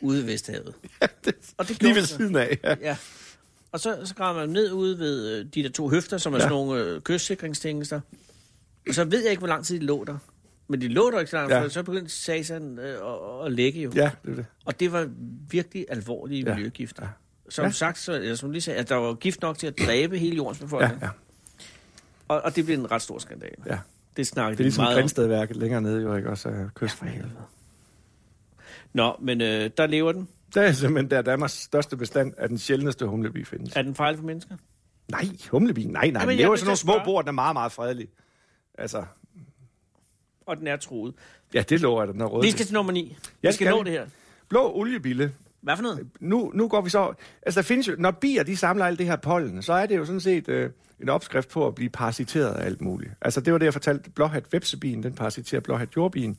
[0.00, 0.74] ude i Vesthavet?
[1.58, 2.16] Og det Lige ved så.
[2.16, 2.58] siden af.
[2.64, 2.74] Ja.
[2.80, 2.96] Ja.
[3.72, 6.36] Og så, så graver man ned ude ved øh, de der to høfter, som er
[6.36, 6.40] Ja.
[6.42, 8.00] sådan nogle øh, kystsikringstjenester.
[8.88, 10.18] Og så ved jeg ikke, hvor lang tid de lå der.
[10.68, 11.56] Men de lå der ikke så langt, Ja.
[11.58, 11.64] ja.
[11.64, 13.92] for så begyndte satan øh, at, at lægge jo.
[13.94, 14.46] ja, det er det.
[14.64, 15.08] Og det var
[15.50, 16.54] virkelig alvorlige Ja.
[16.54, 17.02] miljøgifter.
[17.02, 17.08] Ja.
[17.48, 17.70] Som Ja.
[17.70, 20.36] sagt, så, eller som lige sagde, at der var gift nok til at dræbe hele
[20.36, 21.00] jordens befolkning.
[21.00, 21.12] Ja, ja.
[22.28, 23.54] Og, og det blev en ret stor skandale.
[23.66, 23.78] ja.
[24.16, 24.96] Det snakkede Det er ligesom meget.
[24.96, 27.08] Grindstedværket længere nede, jo ikke også af For kysten.
[27.08, 27.32] helvede.
[28.92, 30.28] Nå, men øh, der lever den.
[30.54, 33.76] Det er simpelthen der Danmarks største bestand af den sjældneste humlebi findes.
[33.76, 34.56] Er den farlig for mennesker?
[35.10, 36.02] Nej, humlebi, nej, nej.
[36.04, 37.72] Jamen, men det jeg er jo vil sådan nogle små bord, der er meget, meget
[37.72, 38.08] fredelige.
[38.78, 39.04] Altså,
[40.46, 41.14] Og den er truet.
[41.54, 42.42] ja, det lover jeg den er rød.
[42.42, 43.02] Vi skal til nummer 9.
[43.02, 43.76] Vi Jeg skal skal.
[43.76, 44.06] nå det her.
[44.48, 45.32] Blå oliebille.
[45.60, 46.06] Hvad for noget?
[46.20, 47.14] Nu, nu går vi så...
[47.42, 47.94] Altså, der findes jo...
[47.98, 50.70] Når bier, de samler alt det her pollen, så er det jo sådan set øh,
[51.02, 53.12] en opskrift på at blive parasiteret af alt muligt.
[53.20, 54.10] Altså, det var det, jeg fortalte.
[54.10, 56.36] Blåhat vepsebien, den parasiterer blåhat jordbien.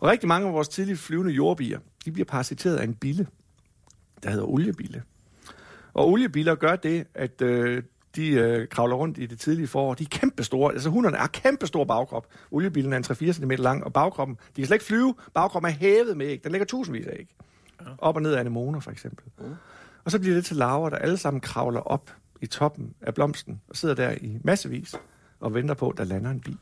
[0.00, 3.26] Og rigtig mange af vores tidligt flyvende jordbier, de bliver parasiteret af en bille,
[4.22, 5.02] der hedder oliebille.
[5.94, 7.82] Og oliebiller gør det, at øh,
[8.16, 9.94] de øh, kravler rundt i det tidlige forår.
[9.94, 10.72] De er kæmpe store.
[10.72, 12.26] Altså hunderne er kæmpe stor bagkrop.
[12.50, 15.14] Oliebillen er en 3-4 cm lang, og bagkroppen, de kan slet ikke flyve.
[15.34, 16.44] Bagkroppen er hævet med æg.
[16.44, 17.34] Den lægger tusindvis af æg.
[17.98, 19.24] Op og ned af anemoner, for eksempel.
[19.38, 19.54] Mm.
[20.04, 23.60] Og så bliver det til larver, der alle sammen kravler op i toppen af blomsten,
[23.68, 24.94] og sidder der i massevis
[25.40, 26.56] og venter på, at der lander en bi.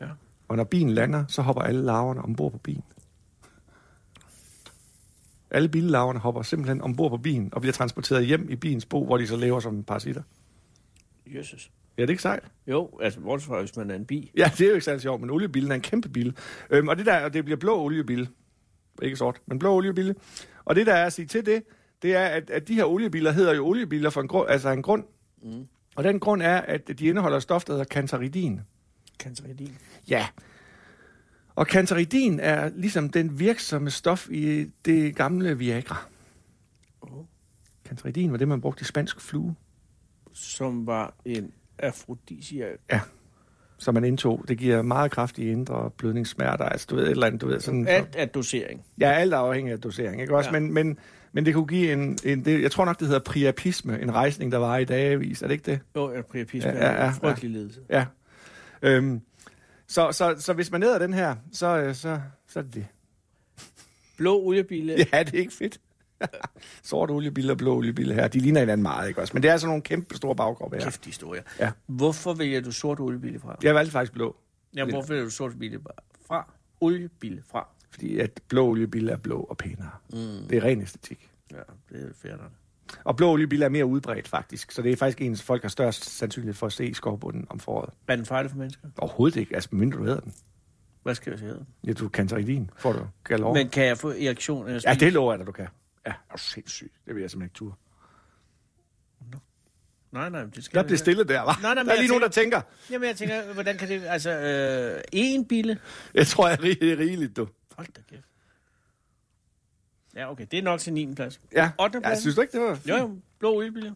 [0.00, 0.06] Ja.
[0.48, 2.82] Og når bien lander, så hopper alle larverne ombord på bien.
[5.50, 9.16] Alle billaverne hopper simpelthen ombord på bilen og bliver transporteret hjem i bilens bo, hvor
[9.16, 10.22] de så lever som parasitter.
[11.26, 11.70] Jesus.
[11.98, 12.44] Ja, det er ikke sejt.
[12.66, 14.30] Jo, altså, bortset fra, hvis man er en bi.
[14.36, 16.36] Ja, det er jo ikke særlig sjovt, men oliebilen er en kæmpe bil.
[16.70, 18.28] Øhm, og det der, og det bliver blå oliebil.
[19.02, 20.14] Ikke sort, men blå oliebil.
[20.64, 21.62] Og det der er at sige til det,
[22.02, 24.82] det er, at, at de her oliebiler hedder jo oliebiler for en grund, altså en
[24.82, 25.04] grund.
[25.42, 25.66] Mm.
[25.96, 28.60] Og den grund er, at de indeholder stof, der hedder canceridin.
[29.18, 29.76] Canceridin.
[30.08, 30.26] Ja.
[31.54, 36.06] Og canceridin er ligesom den virksomme stof i det gamle Viagra.
[37.00, 37.24] Oh.
[37.84, 39.54] Canceridin var det, man brugte i spansk flue,
[40.32, 42.78] Som var en afrodisiak.
[43.78, 44.44] som man indtog.
[44.48, 47.88] Det giver meget kraftige indre blødningssmerter, altså du ved, et eller andet, du ved, sådan...
[47.88, 48.84] Alt er dosering.
[49.00, 50.50] Ja, alt er afhængig af dosering, ikke også?
[50.50, 50.56] Ja.
[50.56, 50.60] Ja.
[50.60, 50.98] Men, men,
[51.32, 54.52] men det kunne give en, en det, jeg tror nok, det hedder priapisme, en rejsning,
[54.52, 55.80] der var i dagevis, er det ikke det?
[55.96, 57.80] Jo, en priapisme Ja, ja, ja, ja, ja, ja, frygtelig ledelse.
[57.90, 58.06] Ja.
[58.82, 59.20] Øhm,
[59.86, 62.86] så, så, så hvis man æder den her, så, øh, så, så er det det.
[64.16, 64.92] Blå oliebille.
[64.92, 65.04] Ja.
[65.18, 65.80] Ja, det er ikke fedt.
[66.82, 69.30] Sort oliebiler og blå oliebiler her, de ligner hinanden meget, ikke også?
[69.34, 70.84] Men det er sådan nogle kæmpe store bagkroppe her.
[70.84, 71.42] Kæft historie.
[71.60, 71.70] Ja.
[71.86, 73.56] Hvorfor vælger du sort oliebille fra?
[73.62, 74.36] Jeg valgte faktisk blå,
[74.76, 75.80] Ja, hvorfor vælger du sort bille
[76.26, 76.52] fra?
[76.80, 77.68] Oliebille fra.
[77.90, 79.90] fordi at blå oliebiler er blå og pænere.
[80.12, 80.18] Mm.
[80.50, 81.30] Det er ren æstetik.
[81.50, 81.56] Ja,
[81.88, 82.50] det er fair nok.
[83.04, 84.72] Og blå oliebiler er mere udbredt, faktisk.
[84.72, 87.58] Så det er faktisk en, folk har størst sandsynlighed for at se i skovbunden om
[87.60, 87.90] foråret.
[88.08, 88.88] Er den farlig for mennesker?
[88.98, 90.34] Overhovedet ikke, altså mindre du æder den.
[91.02, 91.54] Hvad skal jeg sige?
[91.86, 93.54] Ja, du kan tage din, får du galore.
[93.54, 94.66] Men kan jeg få erektion?
[94.66, 95.66] Eller Ja, det lover jeg dig, du kan.
[96.06, 96.92] Ja, er du sindssygt.
[97.06, 97.74] Det vil jeg simpelthen ikke turde.
[100.12, 101.62] Nej, nej, det skal Der jeg bliver stille der, hva'?
[101.62, 103.88] Nej, nej, der er jeg lige nogen, der tænker- tænker, Jamen, jeg tænker, hvordan kan
[103.88, 104.02] det...
[104.04, 105.78] Altså, øh, en bille?
[106.14, 107.48] jeg tror, jeg er rig- det er rigeligt, du.
[107.76, 108.24] Hold da kæft.
[110.14, 111.14] Ja, okay, det er nok til 9.
[111.14, 111.40] plads.
[111.52, 111.94] Ja, 8.
[111.96, 112.20] jeg plads?
[112.20, 113.94] synes du ikke, det var Jo, jo, blå oliebille.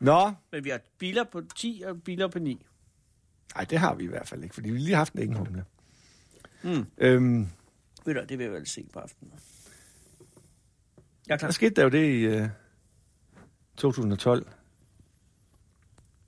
[0.00, 2.66] Nå, Men vi har biler på 10 og biler på 9.
[3.54, 5.64] nej, det har vi i hvert fald ikke, fordi vi har lige haft en enghumle.
[6.62, 6.86] Mm.
[6.98, 7.48] Øhm,
[8.04, 9.32] Ved du, det vil jeg vel se på aftenen.
[11.28, 11.48] Jeg er klar.
[11.48, 12.48] der skete der jo det i øh,
[13.76, 14.46] 2012,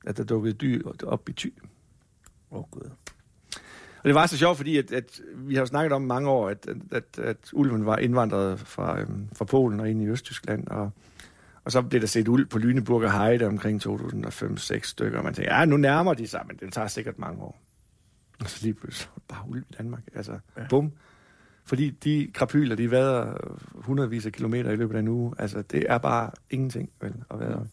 [0.07, 1.49] at der dukkede dyr op i ty.
[2.51, 2.91] Åh, oh, Gud.
[3.99, 6.49] Og det var så sjovt, fordi at, at vi har jo snakket om mange år,
[6.49, 10.69] at, at, at, at ulven var indvandret fra, øhm, fra Polen og ind i Østtyskland,
[10.69, 10.91] og,
[11.65, 15.55] og så blev der set ulv på Lüneburger Heide omkring 2005-6 stykker, og man tænkte,
[15.55, 17.59] ja, nu nærmer de sig, men det tager sikkert mange år.
[18.41, 20.63] Og så lige pludselig bare ulv i Danmark, altså, Ja.
[20.63, 20.67] ja.
[20.69, 20.93] bum.
[21.65, 23.37] Fordi de krapyler, de vader
[23.75, 27.41] hundredvis af kilometer i løbet af en uge, altså, det er bare ingenting, vel, at
[27.41, 27.67] være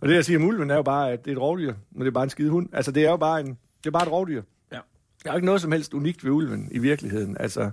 [0.00, 2.00] Og det, jeg siger om ulven, er jo bare, at det er et rovdyr, men
[2.00, 2.68] det er bare en skide hund.
[2.72, 4.42] Altså, det er jo bare, en, det er bare et rovdyr.
[4.72, 4.78] Ja.
[5.24, 7.36] Der er jo ikke noget som helst unikt ved ulven i virkeligheden.
[7.40, 7.70] Altså,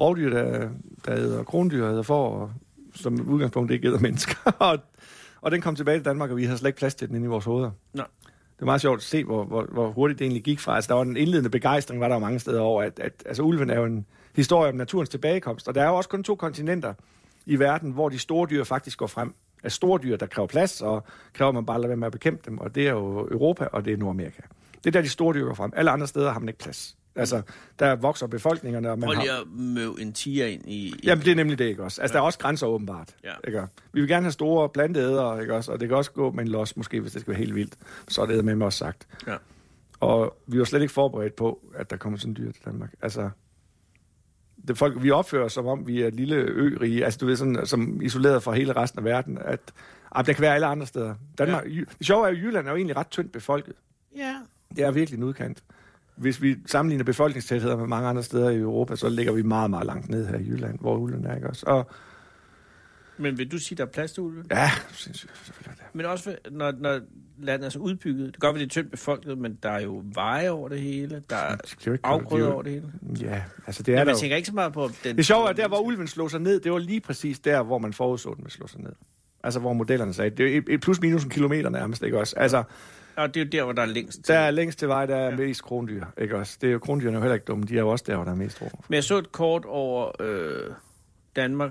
[0.00, 0.68] rovdyr, der,
[1.06, 2.52] der æder krondyr, æder får, og
[2.94, 4.52] som udgangspunkt ikke æder mennesker.
[4.58, 4.78] og,
[5.40, 7.24] og den kom tilbage til Danmark, og vi havde slet ikke plads til den inde
[7.24, 7.70] i vores hoveder.
[7.92, 8.06] Nej.
[8.24, 10.74] Det var meget sjovt at se, hvor, hvor, hvor hurtigt det egentlig gik fra.
[10.74, 13.42] Altså, der var en indledende begejstring, var der jo mange steder over, at, at altså,
[13.42, 14.06] ulven er jo en
[14.38, 15.68] historie om naturens tilbagekomst.
[15.68, 16.94] Og der er jo også kun to kontinenter
[17.46, 19.34] i verden, hvor de store dyr faktisk går frem.
[19.62, 22.12] Altså store dyr, der kræver plads, og kræver, at man bare lader være med at
[22.12, 22.58] bekæmpe dem.
[22.58, 24.42] Og det er jo Europa, og det er Nordamerika.
[24.84, 25.72] Det er der, de store dyr går frem.
[25.76, 26.96] Alle andre steder har man ikke plads.
[27.16, 27.42] Altså,
[27.78, 29.22] der vokser befolkningerne, og man Prøv har...
[29.22, 30.88] lige at møve en tiger ind i...
[30.88, 32.02] i Jamen, det er nemlig det, ikke også?
[32.02, 32.16] Altså, ja.
[32.16, 33.14] der er også grænser åbenbart.
[33.24, 33.32] Ja.
[33.46, 33.62] Ikke?
[33.92, 35.72] Vi vil gerne have store planteædere, ikke også?
[35.72, 37.74] Og det kan også gå med en los, måske, hvis det skal være helt vildt.
[38.08, 39.06] Så er det med mig også sagt.
[39.26, 39.36] Ja.
[40.00, 42.90] Og vi var slet ikke forberedt på, at der kommer sådan dyr til Danmark.
[43.02, 43.30] Altså,
[44.68, 47.66] det folk, vi opfører som om vi er et lille ø-rige, altså du ved, sådan,
[47.66, 49.60] som isoleret fra hele resten af verden, at
[50.12, 51.14] ah, der kan være alle andre steder.
[51.38, 51.80] Danmark, ja.
[51.98, 53.74] Det sjove er, at Jylland er jo egentlig ret tyndt befolket.
[54.16, 54.34] ja.
[54.76, 55.62] Det er virkelig en udkant.
[56.16, 59.86] Hvis vi sammenligner befolkningstætheder med mange andre steder i Europa, så ligger vi meget, meget
[59.86, 61.66] langt ned her i Jylland, hvor Jylland er, ikke også?
[61.66, 61.90] Og
[63.18, 64.46] Men vil du sige, der er plads til ulven?
[64.50, 65.32] ja, sindssygt.
[65.92, 67.00] Men også når, når
[67.38, 68.26] landet er så udbygget.
[68.34, 71.22] Det godt være, det er tyndt befolket, men der er jo veje over det hele.
[71.30, 72.92] Der er er afgrøder er over det hele.
[73.20, 74.20] Ja, altså det er der man jo.
[74.20, 75.16] tænker ikke så meget på den...
[75.16, 77.62] Det sjove er, at der hvor ulven slog sig ned, det var lige præcis der,
[77.62, 78.92] hvor man forudså, den ville slå sig ned.
[79.44, 82.34] Altså hvor modellerne sagde, det er et- plus minus en kilometer nærmest, ikke også?
[82.36, 82.62] Altså,
[83.16, 84.34] Og det er jo der, hvor der er længst til.
[84.34, 86.58] der er længst til vej, der er mest krondyr, ikke også?
[86.60, 88.24] Det er jo krondyrene er jo heller ikke dumme, de er jo også der, hvor
[88.24, 88.68] der er mest ro.
[88.88, 90.70] Men jeg så et kort over øh,
[91.36, 91.70] Danmark,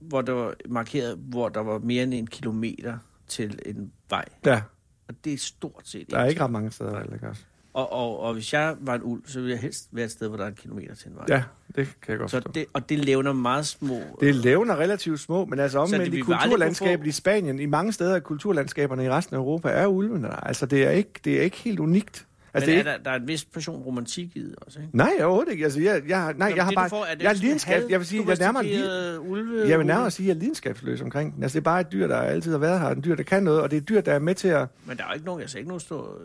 [0.00, 4.24] hvor der var markeret, hvor der var mere end en kilometer til en vej.
[4.46, 4.62] Ja,
[5.08, 7.42] Og det er stort set der er ikke ret mange steder, ikke også?
[7.72, 10.28] Og, og, og hvis jeg var en ulv, så ville jeg helst være et sted,
[10.28, 11.24] hvor der er en kilometer til en vej.
[11.28, 11.42] Ja,
[11.76, 12.52] det kan jeg godt Så forstå.
[12.52, 14.00] det, og det levner meget små...
[14.20, 17.92] Det er levner relativt små, men altså omvendt i kulturlandskabet få- i Spanien, i mange
[17.92, 20.36] steder af kulturlandskaberne i resten af Europa, er ulvene der.
[20.36, 22.26] Altså det er ikke, det er ikke helt unikt.
[22.54, 24.96] Altså, Men er er der, der er en vis portion romantik i det også, ikke?
[24.96, 25.64] nej, overhovedet ikke.
[25.64, 26.88] Altså, jeg, jeg, nej, Nå, jeg har bare...
[26.88, 28.62] får, jeg er lidenskab, jeg vil sige, jeg er nærmere...
[28.64, 31.34] li- ulve, Jeg vil nærmere sige, at jeg er lidenskabsløs omkring.
[31.42, 32.88] Altså, det er bare et dyr, der altid har været her.
[32.88, 34.66] En dyr, der kan noget, og det er et dyr, der er med til at...
[34.86, 36.18] Men der er ikke nogen, jeg ser ikke nogen stå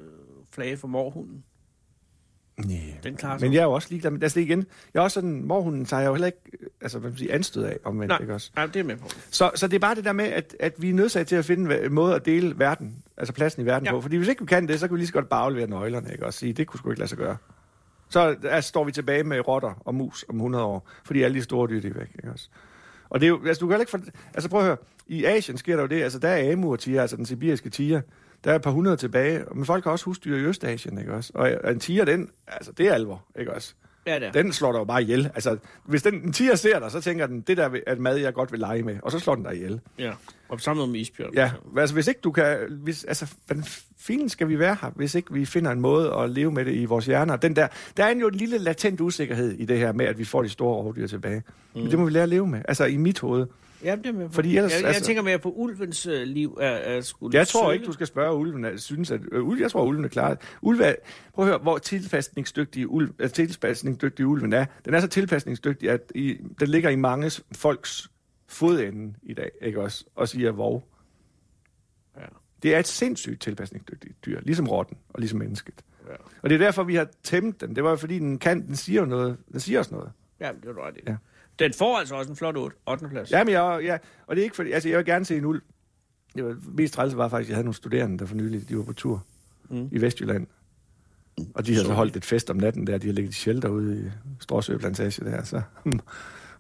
[0.51, 1.43] flage for morhunden.
[2.57, 2.77] Nej.
[3.03, 3.45] Den klarer sig.
[3.47, 5.85] Men jeg er jo også ligeglad med, altså det igen, jeg er også sådan, morhunden
[5.85, 8.33] tager jeg jo heller ikke, øh, altså hvad man siger, anstød af, omvendt, Nej, ikke
[8.33, 8.51] også?
[8.55, 9.07] nej, det er med på.
[9.29, 11.45] Så, så det er bare det der med, at, at vi er nødsaget til at
[11.45, 13.91] finde en måde at dele verden, altså pladsen i verden Ja.
[13.91, 14.01] på.
[14.01, 16.11] Fordi hvis ikke vi kan det, så kan vi lige så godt bare aflevere nøglerne,
[16.11, 16.25] ikke?
[16.25, 17.37] Og sige, det kunne sgu ikke lade sig gøre.
[18.09, 21.43] Så altså, står vi tilbage med rotter og mus om 100 år, fordi alle de
[21.43, 22.49] store dyr, de er væk, ikke også?
[23.09, 23.99] Og det er jo, altså du kan ikke for,
[24.33, 27.01] altså prøv at høre, i Asien sker der jo det, altså der er amur tiger,
[27.01, 28.01] altså den sibiriske tiger,
[28.45, 31.31] der er et par hundrede tilbage, men folk har også husdyr i Østasien, ikke også?
[31.35, 33.73] Og en tiger, den, altså det er alvor, ikke også?
[34.07, 34.31] Ja, det er.
[34.31, 35.31] Den slår dig jo bare ihjel.
[35.35, 38.33] Altså, hvis den en tiger ser dig, så tænker den, det der er mad, jeg
[38.33, 38.97] godt vil lege med.
[39.01, 39.79] Og så slår den dig ihjel.
[39.99, 40.13] Ja,
[40.49, 41.33] og noget med isbjørn.
[41.33, 42.57] Ja, altså hvis ikke du kan...
[42.69, 43.63] Hvis, altså, hvordan
[43.97, 46.75] fint skal vi være her, hvis ikke vi finder en måde at leve med det
[46.75, 47.35] i vores hjerner?
[47.35, 50.25] Den der, der er jo en lille latent usikkerhed i det her med, at vi
[50.25, 51.43] får de store rovdyr tilbage.
[51.75, 51.81] Mm.
[51.81, 52.61] Men det må vi lære at leve med.
[52.67, 53.47] Altså i mit hoved.
[53.83, 54.33] Ja, det er med på.
[54.33, 57.47] Fordi ellers- jeg, jeg altså- tænker mere på ulvens øh, liv er, er skulle Jeg
[57.47, 57.73] tror sølle.
[57.73, 60.37] ikke, du skal spørge ulven, at synes, at øh, jeg tror, ulven er klar.
[60.61, 60.95] Ulve er,
[61.33, 64.65] prøv at høre, hvor tilpasningsdygtig, ulv, øh, tilpasningsdygtig ulven er.
[64.85, 68.11] Den er så tilpasningsdygtig, at i, den ligger i mange folks
[68.47, 70.05] fodende i dag, ikke også?
[70.15, 70.83] Og siger, hvor.
[72.17, 72.21] Ja.
[72.63, 75.75] Det er et sindssygt tilpasningsdygtigt dyr, ligesom rotten og ligesom mennesket.
[76.07, 76.13] Ja.
[76.41, 77.75] Og det er derfor, vi har tæmt den.
[77.75, 79.37] Det var jo fordi, den kan, den siger jo noget.
[79.51, 80.11] Den siger os noget.
[80.39, 80.99] Ja, det er ret i.
[81.07, 81.15] Ja.
[81.59, 82.77] Den får altså også en flot 8.
[82.87, 83.07] 8.
[83.09, 83.31] plads.
[83.31, 85.45] Ja, men jeg, ja, og det er ikke fordi, altså jeg vil gerne se en
[85.45, 85.61] ulv.
[86.35, 88.77] Det var, mest træls var faktisk, at jeg havde nogle studerende, der for nylig, de
[88.77, 89.25] var på tur
[89.69, 89.89] mm.
[89.91, 90.47] i Vestjylland.
[91.55, 93.69] Og de havde så holdt et fest om natten der, de har ligget i shelter
[93.69, 95.61] ude i Stråsø Plantage der, så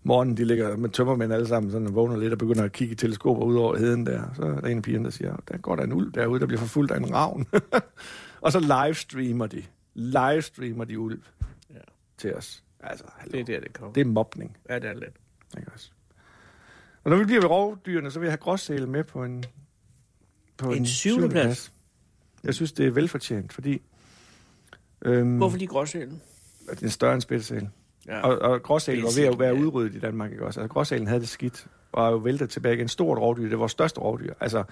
[0.03, 2.91] morgenen, de ligger med tømmermænd alle sammen, sådan og vågner lidt og begynder at kigge
[2.91, 4.23] i teleskoper ud over heden der.
[4.35, 6.45] Så er der en af pigerne, der siger, der går der en ulv derude, der
[6.45, 7.47] bliver forfulgt af en ravn.
[8.41, 9.63] og så livestreamer de.
[9.93, 11.19] Livestreamer de ulv
[11.69, 11.79] Ja.
[12.17, 12.63] til os.
[12.89, 13.31] Altså, hallo.
[13.31, 13.93] Det er der, det kommer.
[13.93, 14.57] det er mobning.
[14.69, 15.15] Ja, det er lidt.
[15.57, 15.89] Ikke også?
[17.03, 19.43] Og når vi bliver ved rovdyrene, så vil jeg have gråsæle med på en...
[20.57, 21.71] På En syvende plads.
[22.43, 23.81] Jeg synes, det er velfortjent, fordi...
[25.05, 26.21] Øhm, Hvorfor lige gråsælen?
[26.69, 27.73] det er større end spætsælen.
[28.07, 28.19] Ja.
[28.21, 29.61] Og, og gråsælen var ved at være Ja.
[29.61, 30.59] udryddet i Danmark, ikke også?
[30.61, 32.81] Altså, gråsælen havde det skidt, og er jo væltet tilbage.
[32.81, 34.33] En stort rovdyr, det var vores største rovdyr.
[34.39, 34.63] Altså,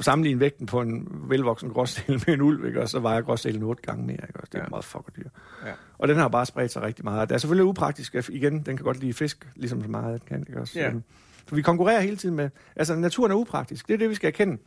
[0.00, 2.92] sammenligne vægten på en velvoksen gråsæl med en ulv, ikke også?
[2.92, 4.48] Så vejer gråsælen otte gange mere, ikke også?
[4.52, 4.68] Det er Ja.
[4.68, 5.28] meget fucker dyr.
[5.66, 5.72] Ja.
[5.98, 7.28] Og den har bare spredt sig rigtig meget.
[7.28, 10.44] Det er selvfølgelig upraktisk, igen, den kan godt lide fisk, ligesom så meget den kan,
[10.48, 10.78] ikke også?
[10.80, 10.88] Ja.
[10.88, 11.02] Øhm,
[11.46, 14.26] For vi konkurrerer hele tiden med, altså naturen er upraktisk, det er det, vi skal
[14.28, 14.58] erkende.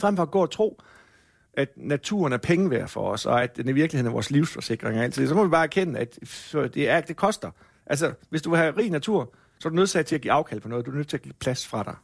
[0.00, 0.82] Frem for at gå og tro,
[1.54, 4.98] at naturen er penge værd for os, og at den i virkeligheden er vores livsforsikring
[4.98, 6.18] og altid, så må vi bare erkende, at
[6.52, 7.50] det, er, det koster.
[7.86, 10.60] Altså, hvis du vil have rig natur, så er du nødt til at give afkald
[10.60, 10.86] på noget.
[10.86, 11.94] Du er nødt til at give plads fra dig.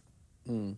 [0.47, 0.77] Mm.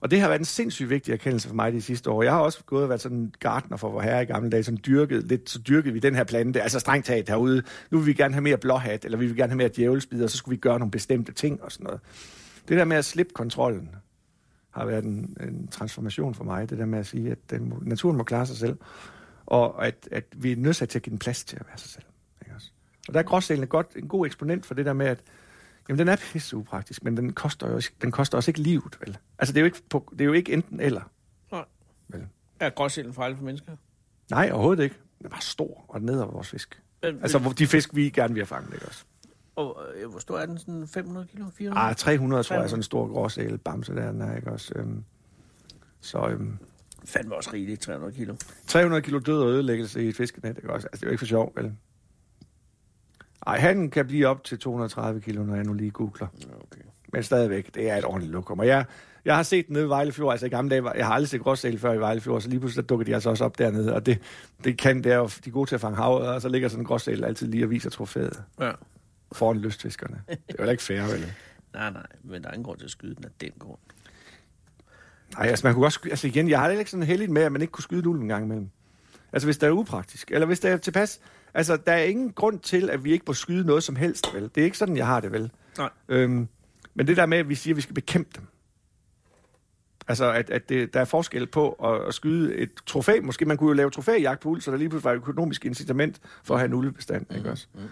[0.00, 2.22] Og det har været en sindssygt vigtig erkendelse for mig de sidste år.
[2.22, 4.62] Jeg har også gået og været sådan en gartner for vor herre i gamle dage,
[4.62, 7.62] som dyrkede lidt så dyrkede vi den her plante, altså strengt taget herude.
[7.90, 10.30] Nu vil vi gerne have mere blåhat, eller vi vil gerne have mere djævelsbid, og
[10.30, 12.00] så skulle vi gøre nogle bestemte ting og sådan noget.
[12.68, 13.90] Det der med at slippe kontrollen
[14.70, 16.70] har været en, en transformation for mig.
[16.70, 18.76] Det der med at sige, at den, naturen må klare sig selv,
[19.46, 21.90] og at, at vi er nødt til at give den plads til at være sig
[21.90, 22.04] selv.
[22.42, 22.70] Ikke også?
[23.08, 25.20] Og der er gråsælen godt, en god eksponent for det der med, at
[25.88, 28.98] Jamen, den er pisse upraktisk, men den koster jo også, den koster også ikke livet,
[29.00, 29.18] vel?
[29.38, 31.02] Altså, det er jo ikke, på, det er jo ikke enten eller.
[31.52, 31.64] Nej.
[32.08, 32.26] Vel?
[32.60, 33.72] Er gråsælen farlig for mennesker?
[34.30, 34.96] Nej, overhovedet ikke.
[35.18, 36.82] Den er bare stor og ned over vores fisk.
[37.02, 39.04] Øh, Altså, de fisk, vi gerne vil have fanget, ikke også?
[39.56, 40.58] Og, øh, hvor stor er den?
[40.58, 41.44] Sådan 500 kilo?
[41.54, 41.86] 400?
[41.88, 42.68] Ah, 300, tror jeg, 300.
[42.70, 44.72] sådan en stor gråsæl bamse der, den er, ikke også?
[44.76, 45.04] Øhm,
[46.00, 46.58] så øhm,
[47.04, 48.34] Fandme også rigeligt, 300 kilo.
[48.66, 50.86] 300 kilo død og ødelæggelse i et fiskenet, ikke også?
[50.86, 51.72] Altså, det er jo ikke for sjov, vel?
[53.46, 56.26] Ej, han kan blive op til 230 kilo, når jeg nu lige googler.
[56.46, 56.80] Okay.
[57.12, 58.58] Men stadigvæk, det er et ordentligt lokum.
[58.58, 58.84] Og jeg,
[59.24, 61.28] jeg har set den nede i Vejlefjord, altså i gamle dage, var- jeg har aldrig
[61.28, 64.06] set gråsæl før i Vejlefjord, så lige pludselig dukker de altså også op dernede, og
[64.06, 64.18] det,
[64.64, 66.68] det kan, det er jo, de er gode til at fange hav, og så ligger
[66.68, 68.70] sådan en gråsæl altid lige og viser trofæet Ja.
[69.32, 70.22] foran lystfiskerne.
[70.28, 71.32] Det er jo ikke fair, vel?
[71.74, 73.78] Nej, nej, men der er ingen grund til at skyde den af den grund.
[75.38, 77.42] Nej, altså man kunne godt skyde, altså igen, jeg har det ikke sådan heldigt med,
[77.42, 78.70] at man ikke kunne skyde en ulv en gang imellem.
[79.32, 81.20] Altså hvis det er upraktisk, eller hvis det er tilpas,
[81.54, 84.42] altså der er ingen grund til, at vi ikke må skyde noget som helst, vel?
[84.54, 85.50] Det er ikke sådan, jeg har det, vel?
[85.78, 85.90] Nej.
[86.08, 86.48] Øhm,
[86.94, 88.46] men det der med, at vi siger, at vi skal bekæmpe dem.
[90.08, 93.20] Altså, at, at det, der er forskel på at, at skyde et trofæ.
[93.22, 95.64] Måske man kunne jo lave trofæjagt på ulv, så der lige pludselig var et økonomisk
[95.64, 97.66] incitament for at have en ulvebestand, mm, ikke også?
[97.74, 97.88] Mm, mm.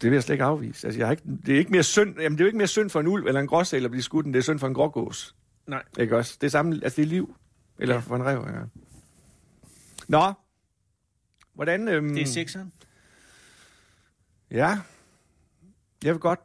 [0.00, 0.86] Det vil jeg slet ikke afvise.
[0.86, 2.66] Altså, jeg har ikke, det er ikke mere synd, jamen, det er jo ikke mere
[2.66, 4.66] synd for en ulv eller en gråsæl at blive skudt, end det er synd for
[4.66, 5.34] en grågås.
[5.66, 5.82] Nej.
[5.98, 6.38] Ikke også?
[6.40, 7.36] Det er samme, altså det er liv.
[7.78, 8.00] Eller Ja.
[8.00, 8.60] for en rev, ja.
[10.08, 10.32] Nå.
[11.58, 11.88] Hvordan...
[11.88, 12.72] Øhm, Det er sekseren.
[14.50, 14.78] Ja.
[16.04, 16.40] Jeg vil godt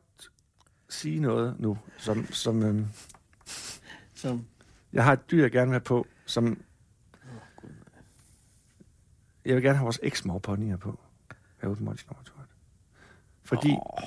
[0.90, 2.88] sige noget nu, som, som øhm,
[4.16, 4.46] Som,
[4.94, 6.62] jeg har et dyr, jeg gerne vil have på, som...
[9.46, 11.00] Jeg vil gerne have vores eksmorponyer på.
[11.62, 12.50] Herude på Montilaboratoriet.
[13.44, 14.04] Fordi oh,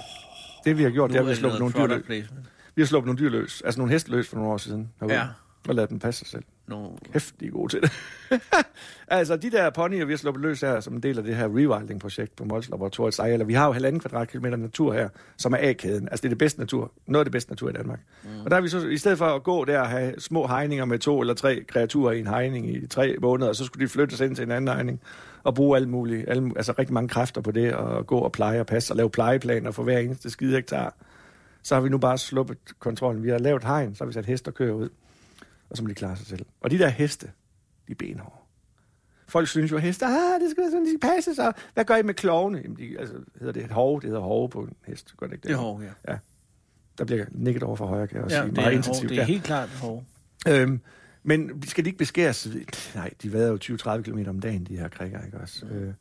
[0.65, 2.33] det, vi har gjort, det er, at vi har sluppet nogle dyr løs.
[2.75, 3.63] Vi har sluppet nogle dyr løs.
[3.63, 4.93] Altså nogle heste løs for nogle år siden.
[5.01, 5.29] Herude, Ja.
[5.69, 6.45] Og lavet dem passe sig selv.
[6.69, 6.89] Nogle...
[7.13, 7.93] Kæft, de er gode til det.
[9.09, 11.49] altså, de der ponyer, vi har sluppet løs her, som en del af det her
[11.49, 16.09] rewilding-projekt på Mols Laboratoriet Sejler, vi har jo halvanden kvadratkilometer natur her, som er A-kæden.
[16.09, 16.93] Altså, det er det bedste natur.
[17.07, 18.01] Noget af det bedste natur i Danmark.
[18.25, 18.45] Mm.
[18.45, 20.85] Og der er vi så, i stedet for at gå der og have små hegninger
[20.85, 24.21] med to eller tre kreaturer i en hegning i tre måneder, så skulle de flyttes
[24.21, 25.01] ind til en anden hegning
[25.43, 28.61] og bruge alt muligt, alle, altså rigtig mange kræfter på det, og gå og pleje
[28.61, 30.95] og passe og lave plejeplaner for hver eneste skide hektar.
[31.63, 33.23] Så har vi nu bare sluppet kontrollen.
[33.23, 34.89] Vi har lavet hegn, så har vi sat hest og kører ud
[35.71, 36.47] og så må de klare sig selv.
[36.61, 37.27] Og de der heste,
[37.87, 38.37] de er benhårde.
[39.29, 41.53] Folk synes jo, at heste, ah, det skal være sådan, de skal passe sig.
[41.75, 42.59] Hvad gør I med klovne?
[42.59, 44.01] Jamen, de, altså, hedder det et hov?
[44.01, 45.15] Det hedder hove på en hest.
[45.17, 45.49] Gør det ikke det?
[45.49, 46.13] Det er hårdt, ja.
[46.13, 46.19] Ja.
[46.99, 48.49] Der bliver nikket over for højre, kan jeg også Ja, sige.
[48.51, 49.09] det Meget er, intensivt.
[49.11, 49.27] det er ja.
[49.27, 50.05] helt klart hårdt.
[50.49, 50.81] Øhm,
[51.23, 52.49] men skal de ikke beskæres?
[52.95, 55.67] Nej, de vader jo 20-30 km om dagen, de her krikker, ikke også?
[55.67, 55.93] Øh,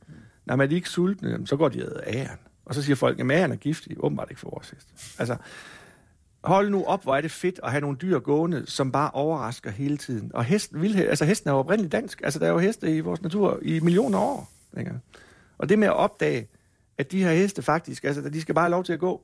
[0.45, 2.37] nej, men er de ikke sultne, jamen, så går de ad æren.
[2.65, 3.97] Og så siger folk, at æren er giftig.
[3.99, 5.15] Åbenbart ikke for vores hest.
[5.19, 5.35] Altså,
[6.45, 9.71] hold nu op, hvor er det fedt at have nogle dyr gående, som bare overrasker
[9.71, 10.31] hele tiden.
[10.33, 12.21] Og hesten, vil, altså, hesten er jo oprindeligt dansk.
[12.23, 14.49] Altså, der er jo heste i vores natur i millioner år.
[14.77, 14.91] Ikke?
[15.57, 16.47] Og det med at opdage,
[16.97, 19.21] at de her heste faktisk, altså, de skal bare have lov til at gå.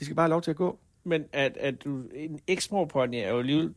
[0.00, 0.78] De skal bare have lov til at gå.
[1.04, 3.74] Men at, at du, en Exmoor pony er jo alligevel,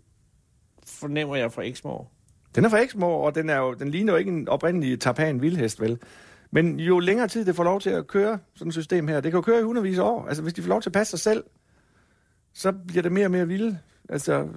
[0.85, 2.11] fornemmer jeg fra Exmoor.
[2.55, 5.41] Den er fra Exmoor, og den, er jo, den ligner jo ikke en oprindelig tapan
[5.41, 5.99] vildhest, vel?
[6.51, 9.31] Men jo længere tid det får lov til at køre, sådan et system her, det
[9.31, 10.27] kan jo køre i hundredvis af år.
[10.27, 11.43] Altså, hvis de får lov til at passe sig selv,
[12.57, 13.77] så bliver det mere og mere vilde.
[14.09, 14.47] Altså,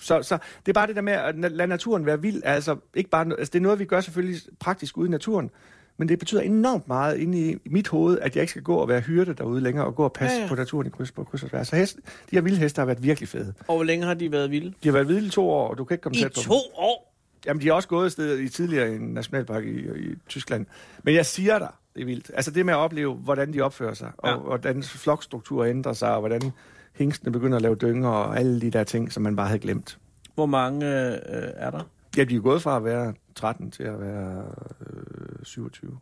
[0.00, 2.42] så, så det er bare det der med at lade naturen være vild.
[2.44, 5.50] Altså, ikke bare, altså, det er noget, vi gør selvfølgelig praktisk ude i naturen,
[5.96, 8.88] men det betyder enormt meget inde i mit hoved, at jeg ikke skal gå og
[8.88, 11.24] være hyrde derude længere og gå og passe Ja, ja, på naturen i kryds på
[11.24, 11.68] kryds og tværs.
[11.68, 13.54] Så hest, de her vilde heste har været virkelig fede.
[13.68, 14.72] Og hvor længe har de været vilde?
[14.82, 16.40] De har været vilde i to år, og du kan ikke komme I tæt på
[16.40, 16.60] to dem.
[16.74, 17.14] år?
[17.46, 19.68] Jamen, de har også gået et sted i tidligere i en nationalpark i,
[20.10, 20.66] i Tyskland.
[21.02, 22.30] Men jeg siger dig, det er vildt.
[22.34, 24.36] Altså det med at opleve, hvordan de opfører sig, og Ja.
[24.36, 26.52] hvordan flokstruktur ændrer sig, og hvordan
[26.92, 29.98] hængstene begynder at lave dynger, og alle de der ting, som man bare havde glemt.
[30.34, 31.18] Hvor mange øh,
[31.54, 31.90] er der?
[32.16, 34.44] Ja, de er gået fra at være 13 til at være
[34.80, 35.98] øh, 27.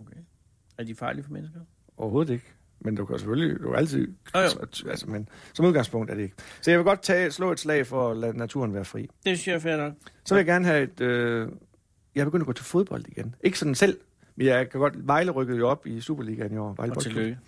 [0.00, 0.16] Okay.
[0.78, 1.60] Er de farlige for mennesker?
[1.96, 2.44] Overhovedet ikke.
[2.80, 4.08] Men du kan selvfølgelig, du kan altid...
[4.34, 4.40] Jo.
[4.90, 6.34] Altså, men som udgangspunkt er det ikke.
[6.60, 9.02] Så jeg vil godt tage, slå et slag for at lade naturen være fri.
[9.02, 9.92] Det synes jeg er fair nok.
[10.24, 11.00] Så vil jeg gerne have et...
[11.00, 11.48] Øh,
[12.14, 13.34] jeg er begyndt at gå til fodbold igen.
[13.44, 13.98] Ikke sådan selv,
[14.36, 15.06] men jeg kan godt...
[15.06, 16.74] Vejle rykkede jo op i Superligaen i år.
[16.74, 17.38] Vejle Og tillykke.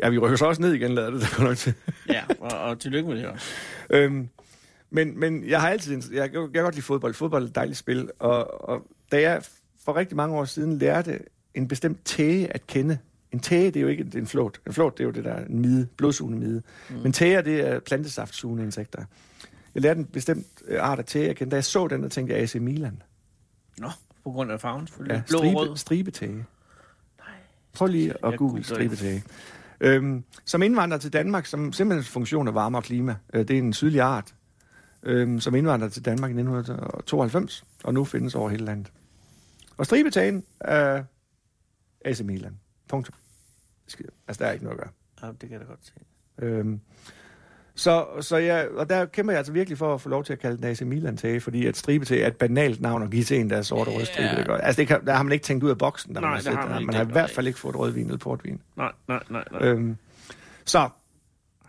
[0.00, 1.74] Ja, vi rykker så også ned igen, lader det der nok til.
[2.08, 3.46] Ja, og, og tillykke med det også.
[3.90, 4.28] øhm,
[4.90, 6.02] men, men jeg har altid...
[6.12, 7.14] Jeg, jeg kan godt lide fodbold.
[7.14, 8.10] Fodbold er et dejligt spil.
[8.18, 9.42] Og, og da jeg
[9.84, 11.18] for rigtig mange år siden lærte
[11.54, 12.98] en bestemt tæge at kende...
[13.32, 14.60] En tæge, det er jo ikke en flåt.
[14.66, 16.62] En flåt, det er jo det der en mide, blodsugende mide.
[16.90, 16.96] Mm.
[16.96, 19.04] Men tæger, det er plantesaftsugende insekter.
[19.74, 21.50] Jeg lærte en bestemt øh, art af tæge at kende.
[21.50, 23.02] Da jeg så den, der tænkte jeg AC Milan.
[23.78, 23.90] Nå,
[24.24, 25.14] på grund af farven selvfølgelig.
[25.14, 25.76] Ja, Blå stribe, rød.
[25.76, 26.44] stribetæge.
[27.72, 29.22] Prøv lige at Jeg google stribetæge.
[29.80, 33.16] Øhm, som indvandrer til Danmark, som simpelthen funktion af varme og klima.
[33.34, 34.34] Øh, det er en sydlig art,
[35.02, 38.92] øhm, som indvandrer til Danmark i 1992, og nu findes over hele landet.
[39.76, 41.04] Og stribetagen er
[42.04, 42.58] AC Milan.
[42.88, 43.14] Punktum.
[44.28, 44.92] Altså, der er ikke noget at gøre.
[45.22, 45.92] Ja, det kan jeg da godt se.
[46.38, 46.80] Øhm,
[47.76, 50.38] så, så jeg, og der kæmper jeg altså virkelig for at få lov til at
[50.38, 53.24] kalde den AC Milan tage, fordi at stribe til er et banalt navn at give
[53.24, 54.28] til en, der er sort og rød stribe.
[54.28, 54.36] Ja.
[54.36, 54.56] Det gør.
[54.56, 56.14] Altså, det kan, der har man ikke tænkt ud af boksen.
[56.14, 57.76] Der Nej, man, det har set, man ikke man har i hvert fald ikke fået
[57.76, 58.60] rødvin eller portvin.
[58.76, 59.68] Nej, nej, nej, nej.
[59.68, 59.96] Øhm,
[60.64, 60.88] så,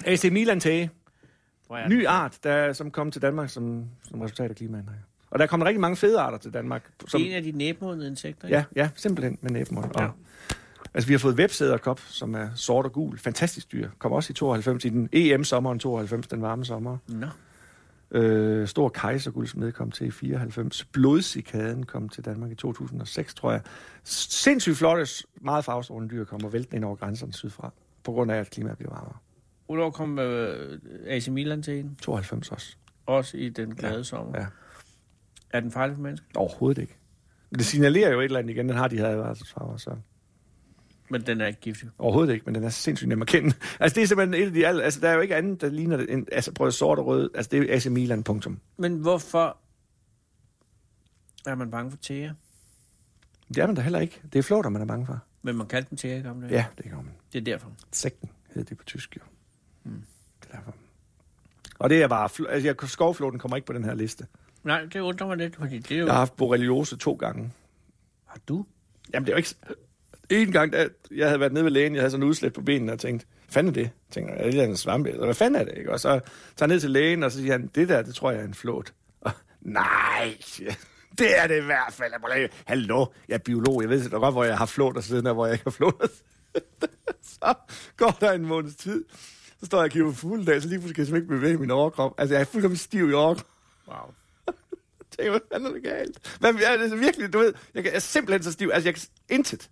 [0.05, 5.03] AC Milan er ny art, der, som kom til Danmark som, som resultat af klimaændringer.
[5.29, 6.89] Og der kommer rigtig mange fede arter til Danmark.
[7.07, 8.57] Som, Det er en af de næbmodende insekter, ikke?
[8.57, 9.85] ja, ja, simpelthen med næbmund.
[9.97, 10.05] Ja.
[10.05, 10.11] Og,
[10.97, 13.17] altså, vi har fået websæderkop, som er sort og gul.
[13.17, 13.89] Fantastisk dyr.
[13.99, 16.97] Kom også i 92, i den EM-sommeren 92, den varme sommer.
[17.07, 17.27] Nå.
[18.11, 20.85] Øh, stor kejserguldsmed kom til i 94.
[20.85, 23.61] Blodsikaden kom til Danmark i 2006, tror jeg.
[24.03, 28.49] Sindssygt flotte, meget farvestrålende dyr kommer væltende ind over grænserne sydfra, på grund af, at
[28.49, 29.17] klimaet bliver varmere.
[29.65, 31.97] Hvornår kom øh, AC Milan til en?
[32.01, 32.75] 92 også.
[33.05, 34.39] Også i den glade sommer.
[34.39, 34.45] Ja.
[35.49, 36.27] Er den farlig for mennesker?
[36.35, 36.97] Overhovedet ikke.
[37.51, 39.91] Det signalerer jo et eller andet igen, den har de her advarselsfarver, så
[41.09, 41.89] Men den er ikke giftig.
[41.97, 43.53] overhovedet ikke, men den er sindssygt nem at kende.
[43.79, 45.69] Altså det er simpelthen et af de alle, altså der er jo ikke andet, der
[45.69, 48.59] ligner det, end, altså prøv sort og rød, altså det er AC Milan, punktum.
[48.77, 49.57] Men hvorfor
[51.45, 52.33] er man bange for tæger?
[53.47, 54.21] Det er man da heller ikke.
[54.33, 55.19] Det er flåter, man er bange for.
[55.41, 56.53] Men man kaldte dem tæger i gamle dage.
[56.53, 57.13] Ja, det gør man.
[57.33, 57.71] Det er derfor.
[57.91, 59.21] Sekten hedder det på tysk, jo.
[59.83, 60.03] Mm.
[60.41, 60.75] Det er derfor.
[61.79, 64.27] Og det er bare, altså jeg, skovflåten kommer ikke på den her liste.
[64.63, 66.05] Nej, det undrer mig lidt, fordi det er jo...
[66.05, 67.51] Jeg har haft borreliose to gange.
[68.25, 68.65] Har du?
[69.13, 69.55] Jamen det er jo ikke...
[70.29, 72.91] En gang, da jeg havde været nede ved lægen, jeg havde sådan udslæt på benene,
[72.91, 73.81] og tænkte, hvad fanden er det?
[73.81, 75.09] Jeg tænkte, er det en svampe?
[75.09, 75.77] Eller hvad fanden er det?
[75.77, 75.91] Ikke?
[75.91, 76.19] Og så tager
[76.59, 78.53] jeg ned til lægen, og så siger han, det der, det tror jeg er en
[78.53, 78.93] flåt.
[79.21, 80.75] Og, nej, jeg.
[81.17, 82.11] det er det i hvert fald.
[82.11, 85.03] Jeg må lade- Hallo, jeg er biolog, jeg ved godt, hvor jeg har flåt, og
[85.03, 86.11] siden der, hvor jeg ikke har flåt.
[87.41, 87.53] så
[87.97, 89.05] går der en måneds tid,
[89.59, 91.57] så står jeg og kigger på fuld dag, så lige pludselig kan jeg ikke bevæge
[91.57, 92.13] min overkrop.
[92.17, 93.47] Altså, jeg er fuldkommen stiv i overkrop.
[93.87, 93.97] Wow.
[95.17, 96.37] tænker, hvad fanden er det galt?
[96.39, 99.03] Hvad er det virkelig, du ved, jeg, jeg er simpelthen så stiv, altså jeg kan
[99.29, 99.69] intet.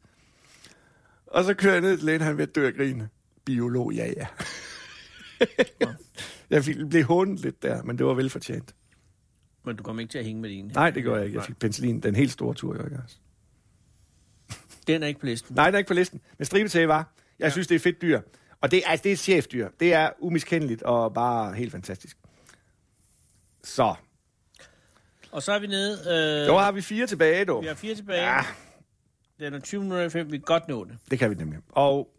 [1.36, 3.10] Og så kører jeg ned til lægen, han er ved at dø af grine.
[3.46, 4.28] Biolog, ja, ja.
[6.50, 8.76] jeg fik, blev hånet lidt der, men det var velfortjent.
[9.66, 10.72] Men du kommer ikke til at hænge med din.
[10.76, 11.38] Nej, det gør jeg ikke.
[11.38, 13.16] Jeg fik penicillin den helt store tur, jo ikke også?
[14.88, 15.56] Den er ikke på listen.
[15.56, 16.22] Nej, den er ikke på listen.
[16.38, 17.14] Men stribetæge var.
[17.40, 17.50] Jeg ja.
[17.50, 18.22] synes, det er fedt dyr.
[18.62, 19.70] Og det, altså, det er et chefdyr.
[19.80, 22.18] Det er umiskendeligt og bare helt fantastisk.
[23.64, 23.96] Så.
[25.32, 25.94] Og så er vi nede...
[25.94, 27.62] Øh, Så har vi fire tilbage, du.
[27.62, 28.34] vi har fire tilbage.
[28.36, 28.42] Ja,
[29.40, 30.24] Den er 20 minutter i.
[30.24, 30.98] Vi kan godt nå det.
[31.12, 31.60] det kan vi nemlig.
[31.70, 32.10] Og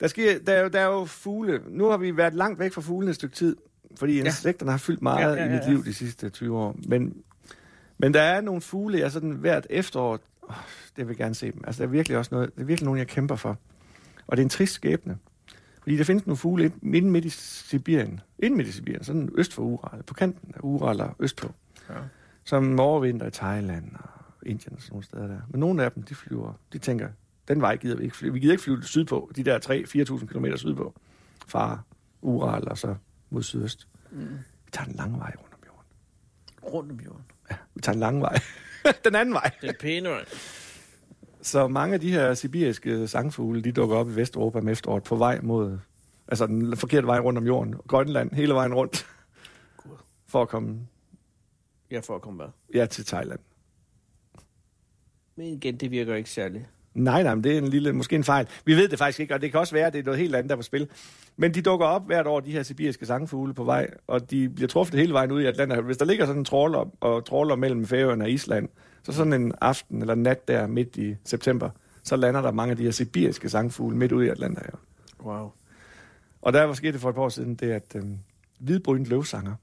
[0.00, 1.62] der, sker, der, er jo, der er jo fugle.
[1.68, 3.56] Nu har vi været langt væk fra fuglene et stykke tid,
[3.96, 5.68] fordi insekterne har fyldt meget Ja, ja, ja, i mit ja.
[5.68, 6.76] liv de sidste 20 år.
[6.88, 7.16] Men,
[7.98, 10.18] men der er nogle fugle, jeg sådan hvert efterår,
[10.48, 10.54] åh,
[10.96, 11.64] det vil jeg gerne se dem.
[11.66, 13.58] Altså, der er virkelig også noget, det er virkelig nogle, jeg kæmper for.
[14.26, 15.18] Og det er en trist skæbne.
[15.82, 18.20] Fordi der findes nogle fugle ind- inde midt i Sibirien.
[18.38, 21.52] Inde midt i Sibirien, sådan øst for Ural, på kanten af Ural og østpå.
[21.90, 21.94] Ja.
[22.44, 24.08] Som overvinter i Thailand og
[24.46, 25.40] Indien og sådan nogle steder der.
[25.48, 27.08] Men nogle af dem, de flyver, de tænker,
[27.48, 28.32] den vej gider vi ikke flyve.
[28.32, 29.58] Vi gider ikke flyve sydpå, de der
[30.20, 30.94] 3-4.000 km sydpå,
[31.46, 31.78] fra
[32.22, 32.94] Ural og så
[33.30, 33.88] mod sydøst.
[34.10, 34.20] Mm.
[34.64, 35.84] Vi tager den lange vej rundt om jorden.
[36.74, 37.24] Rundt om jorden.
[37.50, 38.38] Ja, vi tager den lange vej.
[39.04, 39.50] den anden vej.
[39.62, 40.24] Den pæne vej.
[41.42, 45.16] Så mange af de her sibiriske sangfugle, de dukker op i Vesteuropa om efteråret på
[45.16, 45.78] vej mod,
[46.28, 47.74] altså den forkerte vej rundt om jorden.
[47.88, 49.06] Grønland, hele vejen rundt.
[49.76, 49.96] Gud.
[50.26, 50.80] For at komme
[51.90, 52.80] Ja, for at komme hvad?
[52.80, 53.40] ja, til Thailand.
[55.36, 56.64] Men igen, det virker ikke særligt.
[56.94, 58.46] Nej, nej, men det er en lille, måske en fejl.
[58.64, 60.34] Vi ved det faktisk ikke, og det kan også være, at det er noget helt
[60.34, 60.88] andet, der er på spil.
[61.36, 64.68] Men de dukker op hvert år, de her sibiriske sangfugle på vej, og de bliver
[64.68, 65.86] truffet hele vejen ud i Atlanterhavet.
[65.86, 68.68] Hvis der ligger sådan en trawler og trawler mellem Færøerne og Island,
[69.02, 71.70] så sådan en aften eller nat der midt i september,
[72.02, 74.78] så lander der mange af de her sibiriske sangfugle midt ude i Atlanterhavet.
[75.22, 75.50] Wow.
[76.42, 78.18] Og der var sket det for et par år siden, det er, at øhm,
[78.58, 79.54] hvidbrynet løvsanger,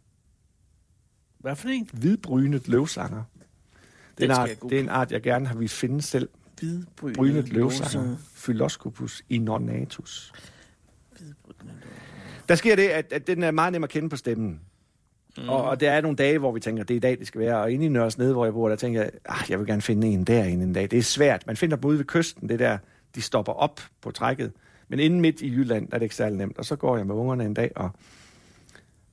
[1.39, 1.89] Hvad for en?
[1.93, 3.23] hvidbrynet løvsanger,
[4.17, 6.29] det er, art, det er en art, jeg gerne har vil finde selv.
[6.59, 10.33] Hvidbrynet Brynet løvsanger, Phyloscopus inornatus.
[12.49, 14.59] Der sker det, at, at den er meget nem at kende på stemmen.
[15.37, 15.49] Mm.
[15.49, 17.41] Og, og der er nogle dage, hvor vi tænker, det er i dag, det skal
[17.41, 17.57] være.
[17.57, 19.81] Og inde i Nørres Nede, hvor jeg bor, der tænker jeg, ah, jeg vil gerne
[19.81, 20.91] finde en derinde en dag.
[20.91, 21.47] Det er svært.
[21.47, 22.77] Man finder dem ude ved kysten, det der,
[23.15, 24.51] de stopper op på trækket.
[24.87, 26.57] Men inde midt i Jylland, er det ikke særlig nemt.
[26.57, 27.89] Og så går jeg med ungerne en dag, og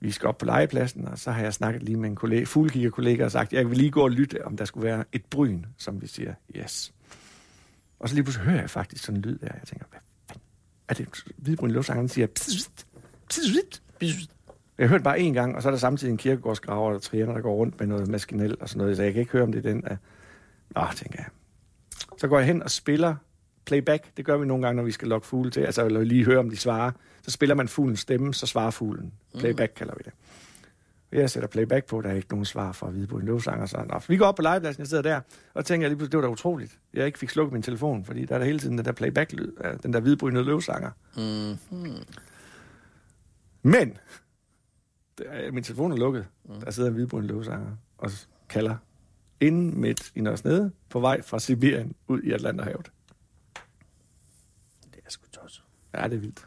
[0.00, 3.24] vi skal op på legepladsen, og så har jeg snakket lige med en kollega, fuglekiggerkollega
[3.24, 6.02] og sagt, jeg vil lige gå og lytte, om der skulle være et bryn, som
[6.02, 6.92] vi siger, yes.
[7.98, 10.42] Og så lige pludselig hører jeg faktisk sådan en lyd der, jeg tænker, hvad fanden?
[10.88, 12.86] Er det hvidbryn luftsanger, der siger, pssst,
[13.28, 14.30] pssst, pssst.
[14.78, 17.40] Jeg hørte bare én gang, og så er der samtidig en kirkegårdsgraver og trianer, der
[17.40, 19.66] går rundt med noget maskinel og sådan noget, så jeg kan ikke høre, om det
[19.66, 19.84] er den.
[19.86, 19.96] Af...
[20.74, 21.26] Nå, tænker jeg.
[22.18, 23.16] Så går jeg hen og spiller
[23.64, 24.16] playback.
[24.16, 25.60] Det gør vi nogle gange, når vi skal lokke fugle til.
[25.60, 26.90] Altså, eller lige høre, om de svarer.
[27.22, 29.12] Så spiller man fuglens stemme, så svarer fuglen.
[29.38, 30.12] Playback kalder vi det.
[31.12, 33.66] Jeg sætter playback på, der er ikke nogen svar fra Hvidbryn Løvsanger.
[33.66, 35.20] Så nå, vi går op på legepladsen, jeg sidder der,
[35.54, 36.78] og tænker lige pludselig, det var da utroligt.
[36.94, 39.52] Jeg ikke fik slukket min telefon, fordi der er der hele tiden den der playback-lyd
[39.60, 40.90] af den der hvidbrynede løvsanger.
[41.16, 41.56] Mm.
[43.62, 43.98] Men,
[45.18, 46.26] det er, min telefon er lukket.
[46.44, 46.60] Mm.
[46.60, 48.10] Der sidder en hvidbrun løvsanger og
[48.48, 48.76] kalder
[49.40, 52.92] inden midt i Nørres Nede på vej fra Sibirien ud i Atlanterhavet.
[54.94, 55.64] Det er sgu tosset.
[55.94, 56.46] Ja, det er vildt.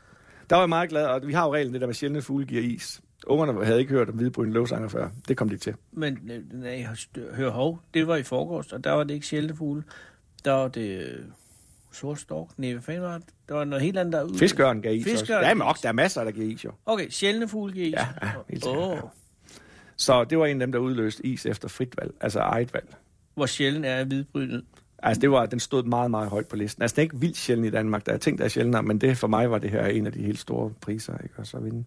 [0.50, 2.46] Der var jeg meget glad, og vi har jo reglen det der med sjældne fugle
[2.46, 3.02] giver is.
[3.28, 5.10] Ungerne havde ikke hørt om hvidbryn løvsanger før.
[5.28, 5.74] Det kom de til.
[5.92, 6.88] Men øh, nej,
[7.34, 9.84] hør hov, det var i forgårs, og der var det ikke sjældne fugle.
[10.46, 11.20] Der var det øh,
[11.92, 12.50] sort stork.
[12.58, 13.28] Nej, hvad fanden var det?
[13.50, 14.38] Der var noget helt andet derude.
[14.38, 15.48] Fiskøren gav is Fiskøren også.
[15.48, 15.82] Ja, men gav ok, is.
[15.82, 16.72] der er masser, der giver is jo.
[16.86, 17.94] Okay, sjældne fugle giver is.
[17.94, 19.02] Ja, ja, helt sikkert, Åh, ja.
[19.98, 22.96] Så det var en af dem, der udløste is efter frit valg, altså eget valg.
[23.36, 24.64] Hvor sjældent er hvidbrynet?
[25.06, 26.82] Altså, det var, den stod meget, meget højt på listen.
[26.82, 28.06] Altså, den er ikke vildt sjældent i Danmark.
[28.06, 30.12] Der er ting, der er sjældnere, men det for mig var det her en af
[30.14, 31.36] de helt store priser, ikke?
[31.38, 31.84] Og så vinde.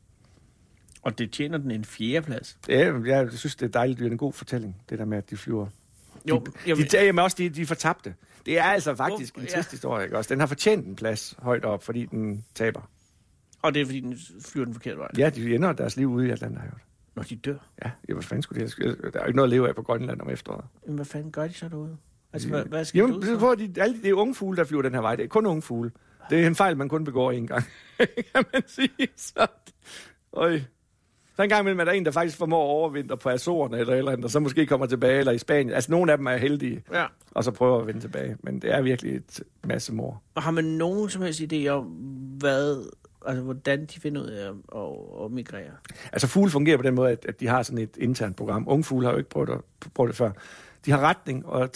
[1.02, 2.58] Og det tjener den en fjerdeplads.
[2.68, 3.98] Ja, jeg synes, det er dejligt.
[3.98, 5.66] Det er en god fortælling, det der med, at de flyver.
[6.28, 8.14] Jo, de, jeg, de, de, jamen også, de, de fortabte.
[8.46, 9.54] Det er altså faktisk Hvor- en ja.
[9.54, 10.28] trist historie, ikke også?
[10.34, 12.90] Den har fortjent en plads højt op, fordi den taber.
[13.62, 15.08] og det er, fordi den flyver den forkerte vej.
[15.18, 16.78] Ja, de ender deres liv ude i Atlanterhavet.
[17.14, 17.56] Når de dør.
[17.84, 18.76] Ja, ja, hvad fanden skulle det?
[18.78, 20.64] Der er jo ikke noget at leve af på Grønland om efteråret.
[20.84, 21.96] Jamen, hvad fanden gør de så derude?
[22.36, 23.38] Altså, hvad, hvad skal Jamen, de er, for?
[23.38, 25.16] for, de, alle, det er unge fugle, der flyver den her vej.
[25.16, 25.90] Det er kun unge fugle.
[26.30, 27.64] Det er en fejl, man kun begår én gang,
[28.34, 29.08] kan man sige.
[29.16, 29.46] Så,
[30.32, 30.60] øj.
[31.36, 33.94] så en gang imellem er der en, der faktisk formår at overvintre på Azorerne eller
[33.94, 35.74] eller andet, og så måske kommer tilbage, eller i Spanien.
[35.74, 37.06] Altså, nogle af dem er heldige, Ja.
[37.30, 38.36] og så prøver at vende tilbage.
[38.42, 40.22] Men det er virkelig et masse mor.
[40.34, 41.84] Og har man nogen som helst idé om,
[42.38, 42.90] hvad,
[43.26, 45.72] altså, hvordan de finder ud af at, at, at migrere?
[46.12, 48.64] Altså, fugle fungerer på den måde, at, at de har sådan et internt program.
[48.68, 49.60] Unge fugle har jo ikke prøvet, at,
[49.94, 50.30] prøvet det før.
[50.86, 51.72] De har retning og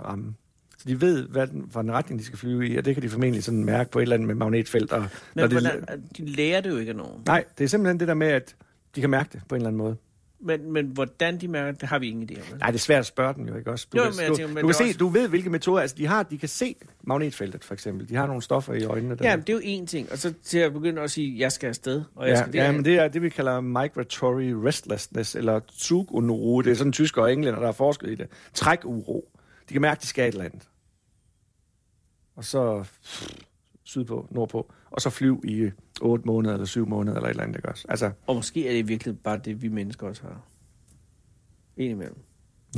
[0.00, 0.34] tidsramme.
[0.78, 3.02] Så de ved, hvad den, hvad den retning, de skal flyve i, og det kan
[3.02, 4.92] de formentlig sådan mærke på et eller andet med magnetfelt.
[4.92, 5.84] Og, Men de, hvordan,
[6.16, 7.22] de lærer det jo ikke af nogen.
[7.26, 8.56] Nej, det er simpelthen det der med, at
[8.96, 9.96] de kan mærke det på en eller anden måde.
[10.42, 12.58] Men, men hvordan de mærker, det har vi ingen idé om.
[12.58, 13.86] Nej, det er svært at spørge dem jo, ikke også?
[13.92, 15.50] Du, Jo, kan, men du, tænker, men du, kan det se, også- du ved, hvilke
[15.50, 18.08] metoder, altså de har, de kan se magnetfeltet, for eksempel.
[18.08, 19.14] De har nogle stoffer i øjnene.
[19.16, 20.12] Der Ja, men det er jo én ting.
[20.12, 22.72] Og så til at begynde at sige, jeg skal afsted, og jeg ja, skal ja,
[22.72, 26.64] men det er det, vi kalder migratory restlessness, eller Zugunruhe.
[26.64, 28.26] Det er sådan tysker og englænder, der har forsket i det.
[28.54, 29.28] Trækuro.
[29.70, 30.68] De kan mærke, de skal et eller andet.
[32.36, 32.88] Og så
[33.84, 34.72] sydpå, nordpå.
[34.90, 37.86] Og så flyv i 8 måneder, eller 7 måneder, eller et eller andet, ikke også?
[37.88, 40.46] Altså, Og måske er det virkelig bare det, vi mennesker også har.
[41.76, 42.18] Indimellem.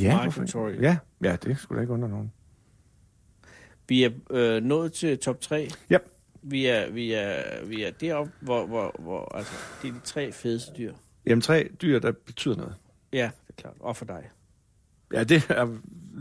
[0.00, 0.72] ja, Migratory.
[0.80, 2.32] ja, ja, det skulle da ikke undre nogen.
[3.88, 5.70] Vi er øh, nået til top 3.
[5.92, 6.08] Yep.
[6.42, 10.32] Vi er, vi er, vi er deroppe, hvor, hvor, hvor altså, det er de tre
[10.32, 10.94] fedeste dyr.
[11.26, 12.74] Jamen, tre dyr, der betyder noget.
[13.12, 13.74] Ja, det er klart.
[13.80, 14.30] Og for dig.
[15.12, 15.76] Ja, det er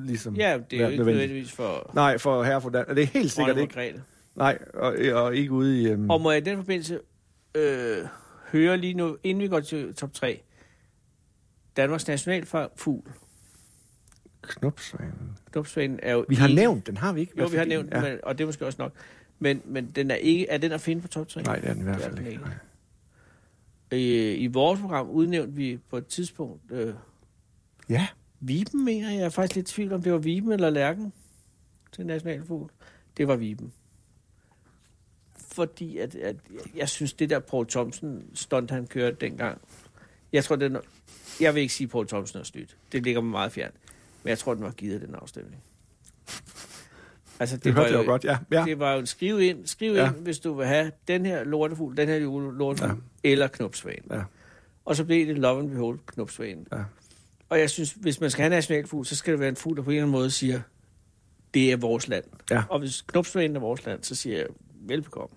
[0.06, 0.36] ligesom...
[0.36, 2.86] Ja, det er jo ikke nødvendigvis for Nej, for herre for Dan.
[2.90, 3.76] Det er helt sikkert ikke.
[3.76, 4.04] Margrethe.
[4.36, 5.94] Nej, og, og ikke ude i...
[5.94, 7.00] Um, Og må jeg i den forbindelse
[7.56, 7.98] øh,
[8.52, 10.42] høre lige nu, inden vi går til top 3,
[11.78, 13.10] Danmarks nationalfugl,
[14.42, 15.38] knopsvanen.
[15.52, 17.34] knopsvanen, er jo Vi har ikke- nævnt den, har vi ikke?
[17.40, 17.98] Jo, vi har nævnt ja.
[18.06, 18.10] ja.
[18.10, 18.94] men, og det er måske også nok.
[19.40, 21.42] Men, men den er ikke, er den at finde på top 3?
[21.44, 22.40] Nej, det er den i hvert er fald den ikke.
[23.92, 24.06] ikke.
[24.32, 26.94] I, I vores program udnævnte vi på et tidspunkt øh,
[27.90, 28.08] Ja,
[28.42, 29.18] Viben, mener jeg.
[29.18, 31.14] Jeg er faktisk lidt i tvivl om, det var Viben eller Lærken
[31.92, 32.72] til nationalfugl.
[33.18, 33.74] Det var Viben.
[35.52, 36.36] Fordi at, at
[36.76, 39.62] jeg synes, det der Paul Thomsen stunt, han kørte dengang,
[40.34, 40.78] jeg tror, den,
[41.42, 42.78] jeg vil ikke sige, at Paul Thomsen er snydt.
[42.92, 43.76] Det ligger mig meget fjernt.
[44.24, 45.64] Men jeg tror, den var givet den afstemning.
[47.40, 48.38] Altså, det, det hørte jeg jo godt, ja.
[48.52, 48.64] ja.
[48.66, 50.08] Det var jo en skriv ind, skriv Ja.
[50.10, 52.20] ind, hvis du vil have den her lortefugl, den her
[52.52, 52.96] lortefugl, ja.
[53.30, 54.04] eller knopsvagen.
[54.12, 54.24] Ja.
[54.86, 56.68] Og så blev det Love and Behold knopsvagen.
[56.72, 56.84] Ja.
[57.52, 59.84] Og jeg synes, hvis man skal have nationalfugl, så skal det være en fugl, der
[59.84, 60.62] på en eller anden måde siger,
[61.54, 62.24] det er vores land.
[62.52, 62.64] Ja.
[62.70, 64.48] Og hvis knopsvagen er vores land, så siger jeg,
[64.82, 65.36] velbekomme.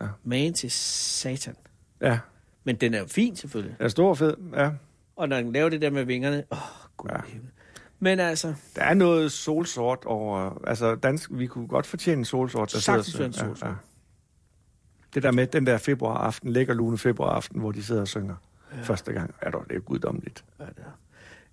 [0.00, 0.06] Ja.
[0.24, 1.56] Man til satan.
[2.00, 2.18] ja.
[2.64, 3.78] Men den er jo fin, selvfølgelig.
[3.78, 4.70] Den er stor og fed, ja.
[5.16, 6.58] Og når den laver det der med vingerne, åh,
[6.96, 7.16] gud Ja.
[7.16, 7.38] ja.
[7.98, 10.60] Men altså, Der er noget solsort over...
[10.66, 12.72] Altså, dansk, vi kunne godt fortjene en solsort.
[12.72, 13.54] Der Sagtens en og synger.
[13.54, 13.76] solsort.
[15.14, 18.34] Det der med den der februaraften, lækker lune februaraften, hvor de sidder og synger
[18.76, 18.82] ja.
[18.82, 19.34] første gang.
[19.44, 20.44] Ja, dog, det er guddommeligt.
[20.58, 20.84] er det?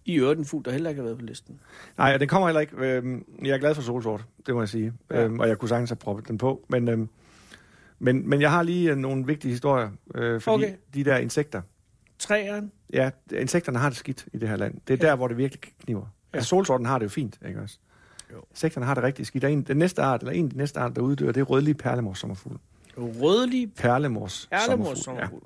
[0.10, 1.60] I øvrigt en fugl, der heller ikke har været på listen.
[1.98, 2.76] Nej, og den kommer heller ikke.
[2.78, 4.94] Øhm, jeg er glad for solsort, det må jeg sige.
[5.12, 5.18] Ja.
[5.20, 5.24] Ja.
[5.26, 6.66] Øhm, og jeg kunne sagtens have proppet den på.
[6.70, 7.10] Men, øhm,
[8.00, 9.90] men, men jeg har lige øh, nogle vigtige historier.
[10.16, 10.74] Øh, fordi Okay.
[10.94, 11.62] de der insekter,
[12.20, 14.74] Træeren, ja, insekterne har det skidt i det her land.
[14.88, 15.10] Det er Ja.
[15.12, 16.00] der, hvor det virkelig kniver.
[16.34, 16.38] Ja.
[16.38, 17.78] Altså, solsorten har det jo fint, ikke også?
[18.34, 18.38] Jo.
[18.52, 19.44] Insekterne har det rigtig skidt.
[19.44, 21.44] Er en, den næste art, eller en af de næste arter, der uddør, det er
[21.44, 22.58] rødlige perlemors sommerfugl.
[22.98, 25.44] rødlig Perlemors perlemors Ja, sommerfugl.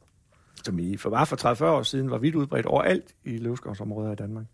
[0.65, 4.15] som i for bare for 30-40 år siden var vidt udbredt overalt i løvskovsområder i
[4.15, 4.45] Danmark.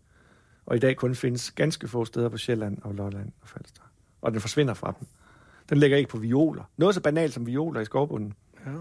[0.70, 3.82] Og i dag kun findes ganske få steder på Sjælland og Lolland og Falster.
[4.22, 5.08] Og den forsvinder fra dem.
[5.70, 6.64] Den ligger ikke på violer.
[6.76, 8.34] Noget så banalt som violer i skovbunden.
[8.66, 8.72] Ja.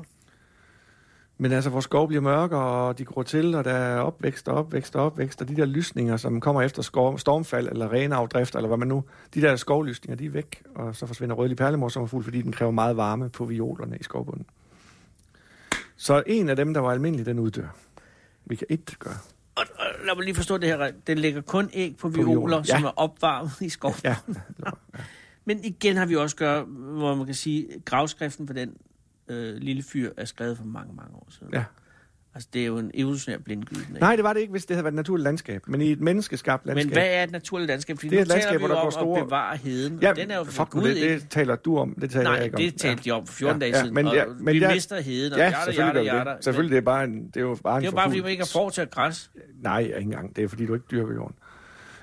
[1.38, 4.56] Men altså, vores skov bliver mørkere, og de gror til, og der er opvækst og
[4.56, 8.68] opvækst og opvækst, og de der lysninger, som kommer efter skov, stormfald eller renafdrift, eller
[8.68, 12.04] hvad man nu, de der skovlysninger, de er væk, og så forsvinder rødlig perlemor som
[12.04, 14.46] er fuld, fordi den kræver meget varme på violerne i skovbunden.
[15.96, 17.76] Så en af dem, der var almindelig, den uddør.
[18.46, 19.18] Vi kan ikke gøre.
[19.60, 20.92] Og, og lad mig lige forstå det her.
[21.08, 22.64] Den lægger kun æg på, violer, violer, ja.
[22.64, 23.96] som er opvarmet i skoven.
[24.04, 24.16] Ja,
[25.46, 28.78] Men igen har vi også gør, hvor man kan sige, gravskriften på den
[29.28, 31.54] øh, lille fyr er skrevet for mange, mange år siden.
[31.54, 31.64] ja.
[32.36, 33.82] Altså, det er jo en evolutionær blindgyden.
[33.90, 34.00] ikke?
[34.00, 35.62] Nej, det var det ikke, hvis det havde været et naturligt landskab.
[35.68, 36.86] Men i et menneskeskabt landskab.
[36.86, 37.98] Men hvad er et naturligt landskab?
[37.98, 40.38] Fordi Det er et landskab, hvor der går store- bevare heden, Ja, og den er
[40.38, 41.14] jo fuck Gud det, ikke.
[41.14, 41.96] det taler du om.
[42.02, 42.62] Det taler Nej, jeg ikke om.
[42.64, 44.62] det talte de om for 14 Ja, dage ja, siden, men og ja, men vi
[44.62, 46.30] jeg- mister heden, og Ja, jada, selvfølgelig vi jada.
[46.30, 46.44] det.
[46.44, 48.22] Selvfølgelig, det er, bare en, det er jo bare en Det er jo bare, fordi
[48.22, 49.32] man ikke har at græs.
[49.64, 50.36] Nej, ikke engang.
[50.36, 51.36] Det er, fordi du ikke dyrker jorden.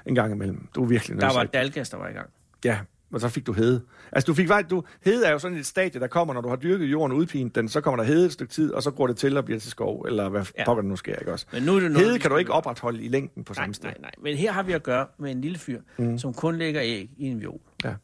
[0.06, 0.68] En gang imellem.
[0.74, 2.28] Du er virkelig Der var dalgas, der var i gang.
[2.64, 2.78] Ja,
[3.12, 3.80] og så fik du hede.
[4.12, 4.70] Altså, du fik faktisk...
[4.70, 7.18] Du, hede er jo sådan et stadie, der kommer, når du har dyrket jorden og
[7.18, 9.44] udpint den, så kommer der hede et stykke tid, og så går det til og
[9.44, 10.64] bliver til skov, eller hvad Ja.
[10.64, 11.46] pokker det nu sker, ikke også?
[11.52, 13.74] Men nu er det noget, Hede kan du ikke opretholde i længden på Nej, samme
[13.74, 13.88] sted.
[13.88, 14.10] nej, nej.
[14.22, 16.18] Men her har vi at gøre med en lille fyr, mm.
[16.18, 17.60] som kun lægger æg i en viol.
[17.84, 17.94] Ja,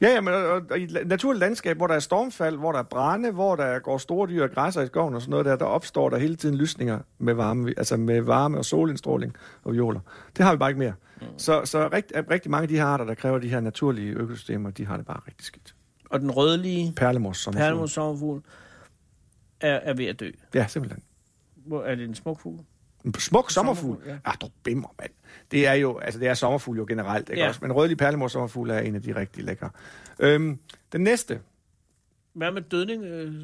[0.00, 2.72] ja, ja men og, og, og i et naturligt landskab, hvor der er stormfald, hvor
[2.72, 5.46] der er brænde, hvor der går store dyr og græsser i skoven og sådan noget
[5.46, 9.72] der, der opstår der hele tiden lysninger med varme, altså med varme og solindstråling og
[9.72, 10.00] violer.
[10.36, 10.92] Det har vi bare ikke mere.
[11.20, 11.26] Mm.
[11.38, 14.70] Så, så rigt, rigtig mange af de her arter, der kræver de her naturlige økosystemer,
[14.70, 15.74] de har det bare rigtig skidt.
[16.10, 17.64] Og den rødlige Perlemors sommerfugl.
[17.66, 18.42] perlemors sommerfugl
[19.60, 20.30] er, er ved at dø.
[20.54, 21.02] Ja, simpelthen.
[21.54, 22.58] Hvor er det en smuk fugl?
[23.04, 23.96] En smuk sommerfugl.
[23.96, 24.30] Sommerfugl, ja.
[24.30, 25.10] Ja, du bimmer, mand.
[25.50, 27.48] Det er jo, altså det er sommerfugl jo generelt, ikke Ja.
[27.48, 27.60] også?
[27.62, 29.70] Men rødlig perlemors sommerfugl er en af de rigtig lækre.
[30.18, 30.58] Øhm,
[30.92, 31.40] den næste,
[32.32, 33.34] Hvad med dødning øh,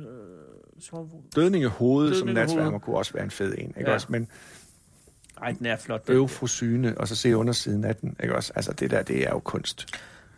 [0.81, 1.23] sommerfugl?
[1.37, 3.95] dødningehoved som natsværmer, kunne også være en fed en, ikke Ja.
[3.95, 4.07] også?
[4.11, 4.29] Men
[5.43, 6.03] Ej, den er flot.
[6.09, 8.53] Øvfrosyne, og så se undersiden af den, ikke også?
[8.57, 9.87] Altså det der, det er jo kunst.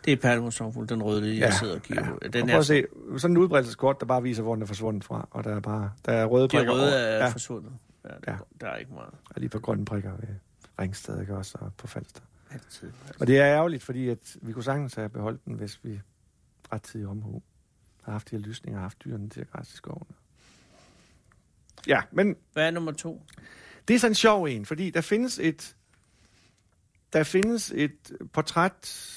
[0.05, 2.19] Det er perlemors sommerfugl, den rødlige, jeg sidder og kigger på.
[2.33, 2.85] Den og er prøv at se,
[3.17, 5.91] sådan en udbredelseskort, der bare viser, hvor den er forsvundet fra, og der er bare,
[6.05, 6.91] der er røde de prikker røde over.
[6.91, 7.71] er Ja, forsvundet.
[8.05, 8.31] Ja, Ja.
[8.31, 8.37] ja.
[8.61, 9.13] Der er ikke meget.
[9.35, 10.27] og lige på grønne prikker ved,
[10.81, 12.21] Ringsted, ikke også, og på Falster.
[12.51, 12.91] Altid.
[13.19, 15.99] Og det er ærgerligt, fordi at vi kunne sagtens have beholdt den, hvis vi
[16.73, 17.41] ret tid omhu
[18.03, 20.07] har haft de her lysninger og haft dyrene til at græsse i skoven.
[21.87, 23.23] Ja, men Hvad er nummer to?
[23.89, 25.75] Det er sådan en sjov en, fordi der findes et,
[27.13, 29.15] der findes et portræt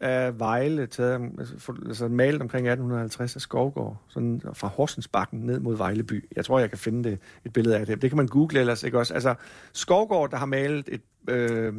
[0.00, 5.76] af Vejle, taget, altså, altså malet omkring 1850 af Skovgård, sådan fra Horsensbakken ned mod
[5.76, 6.28] Vejleby.
[6.36, 8.02] Jeg tror, jeg kan finde det, et billede af det.
[8.02, 9.14] Det kan man google ellers, ikke også?
[9.14, 9.34] Altså,
[9.72, 11.74] Skovgård, der har malet et øh,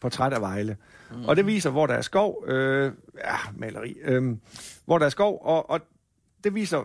[0.00, 0.76] portræt af Vejle.
[1.10, 1.24] Mm.
[1.24, 2.92] Og det viser, hvor der er skov, øh,
[3.24, 4.36] ja, maleri, øh,
[4.84, 5.80] hvor der er skov, og, og
[6.44, 6.84] det viser,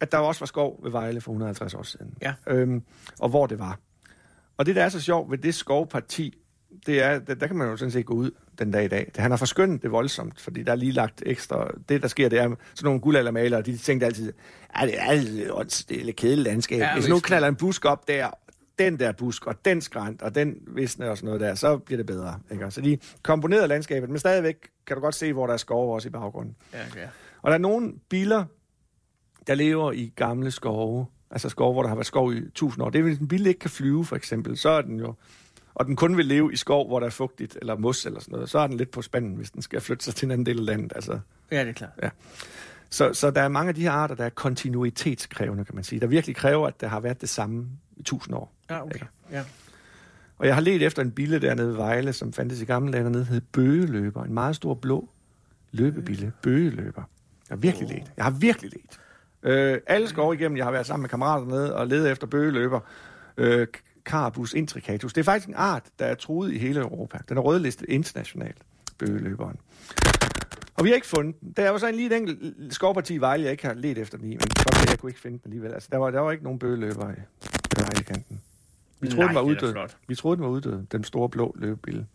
[0.00, 2.14] at der også var skov ved Vejle for 150 år siden.
[2.22, 2.34] Ja.
[2.46, 2.82] Øhm,
[3.18, 3.78] og hvor det var.
[4.60, 6.38] Og det, der er så sjovt ved det skovparti,
[6.86, 9.10] det er, der, der kan man jo sådan set gå ud den dag i dag.
[9.16, 11.70] Han har forskyndet det voldsomt, fordi der er lige lagt ekstra...
[11.88, 14.32] Det, der sker, det er sådan nogle guldaldermalere, de tænkte altid,
[14.74, 16.80] at det er altid er kedeligt landskab.
[16.80, 18.30] Ja, Hvis nu knalder en busk op der,
[18.78, 21.96] den der busk, og den skrænt, og den visne og sådan noget der, så bliver
[21.96, 22.38] det bedre.
[22.52, 22.70] Ikke?
[22.70, 24.56] Så de komponerede landskabet, men stadigvæk
[24.86, 26.56] kan du godt se, hvor der er skov også i baggrunden.
[26.72, 27.08] Ja, ja.
[27.42, 28.44] Og der er nogle biller,
[29.46, 32.90] der lever i gamle skove, altså skove, hvor der har været skov i tusind år.
[32.90, 35.14] Det er, hvis en bille ikke kan flyve, for eksempel, så er den jo,
[35.74, 38.32] og den kun vil leve i skov, hvor der er fugtigt, eller mos eller sådan
[38.32, 40.46] noget, så er den lidt på spanden, hvis den skal flytte sig til en anden
[40.46, 40.92] del af landet.
[40.94, 41.18] Altså,
[41.50, 41.90] ja, det er klart.
[42.90, 46.00] så, så der er mange af de her arter, der er kontinuitetskrævende, kan man sige.
[46.00, 47.66] Der virkelig kræver, at der har været det samme
[47.96, 48.52] i tusind år.
[48.70, 49.06] Ja, okay.
[49.32, 49.44] Ja.
[50.38, 53.04] Og jeg har let efter en bille dernede ved Vejle, som fandtes i gamle dage
[53.04, 54.24] dernede, hed Bøgeløber.
[54.24, 55.08] En meget stor blå
[55.72, 56.32] løbebille.
[56.42, 57.02] Bøgeløber.
[57.48, 58.12] Jeg har virkelig let.
[58.16, 59.00] Jeg har virkelig let.
[59.42, 62.80] Øh, alle skove igennem, jeg har været sammen med kammerater dernede og ledet efter bøgeløber.
[63.36, 63.66] Øh,
[64.04, 65.12] Carabus intricatus.
[65.12, 67.18] Det er faktisk en art, der er truet i hele Europa.
[67.28, 68.58] Den er rødlistet internationalt,
[68.98, 69.56] bøgeløberen.
[70.74, 71.52] Og vi har ikke fundet den.
[71.56, 73.98] Der er jo så en lige et enkelt skovparti i Vejle, jeg ikke har let
[73.98, 74.40] efter den i, men
[74.88, 75.72] jeg kunne ikke finde den alligevel.
[75.72, 78.40] Altså, der var, der var ikke nogen bøgeløber i Vejlekanten.
[79.00, 79.74] Vi troede, den var uddød.
[80.08, 80.82] Vi troede, den var uddød.
[80.92, 82.06] Den store blå løbebille.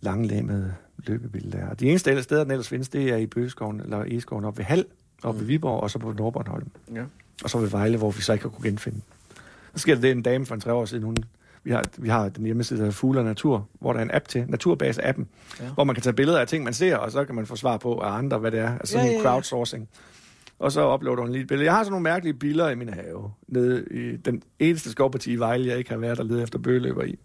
[0.00, 1.68] Langlæmmede løbebille der.
[1.68, 4.58] Og de eneste ellers steder, den ellers findes, det er i Bøgeskoven, eller Egeskoven oppe
[4.58, 4.84] ved Hal,
[5.24, 6.66] oppe ved Viborg, og så på Nordbornholm.
[6.94, 7.02] Ja.
[7.44, 9.00] Og så ved Vejle, hvor vi så ikke har kunne genfinde.
[9.74, 11.16] Så sker der det, en dame for en tre år siden, hun,
[11.64, 14.10] vi har, vi har den hjemmeside, der hedder Fugle og Natur, hvor der er en
[14.14, 15.24] app til, Naturbase-appen,
[15.60, 15.68] Ja.
[15.74, 17.76] hvor man kan tage billeder af ting, man ser, og så kan man få svar
[17.76, 18.72] på af andre, hvad det er.
[18.78, 19.88] Altså sådan Ja, ja, ja, crowdsourcing.
[20.58, 21.64] Og så uploader hun lige et billede.
[21.64, 25.36] Jeg har sådan nogle mærkelige billeder i min have, nede i den eneste skovparti i
[25.36, 27.18] Vejle, jeg ikke har været og lede efter bøgeløber i.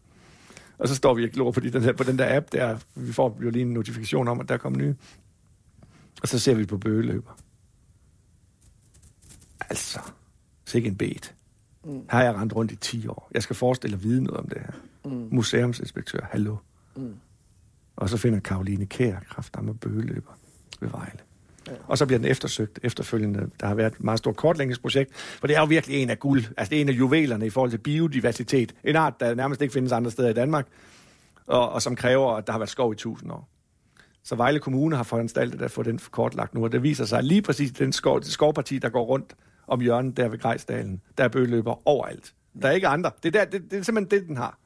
[0.77, 2.77] Og så står vi og glor på, de, den her, på den der app der.
[2.95, 4.95] Vi får jo lige en notifikation om, at der kommer nye.
[6.21, 7.31] Og så ser vi på bøgeløber.
[9.69, 9.99] Altså,
[10.65, 11.35] sikke en bet.
[11.83, 11.91] Mm.
[11.91, 13.31] Her har jeg rendt rundt i 10 år.
[13.33, 14.71] Jeg skal forestille at vide noget om det her.
[15.05, 15.27] Mm.
[15.31, 16.55] Museumsinspektør, hallo.
[16.95, 17.15] Mm.
[17.95, 20.31] Og så finder Karoline Kær kraftedeme bøgeløber
[20.79, 21.19] ved Vejle.
[21.67, 21.73] Ja.
[21.87, 23.49] Og så bliver den eftersøgt efterfølgende.
[23.59, 26.43] Der har været et meget stort kortlægningsprojekt, for det er jo virkelig en af guld.
[26.57, 28.75] Altså det er en af juvelerne i forhold til biodiversitet.
[28.83, 30.67] En art, der nærmest ikke findes andre steder i Danmark,
[31.47, 33.49] og, og som kræver, at der har været skov i tusind år.
[34.23, 37.41] Så Vejle Kommune har foranstaltet at få den kortlagt nu, og det viser sig lige
[37.41, 39.35] præcis den skov, det skovparti, der går rundt
[39.69, 42.33] om hjørnet der ved Grejsdalen, der er bøgeløber overalt.
[42.61, 43.11] Der er ikke andre.
[43.23, 44.57] Det er, der, det, det er simpelthen det, den har.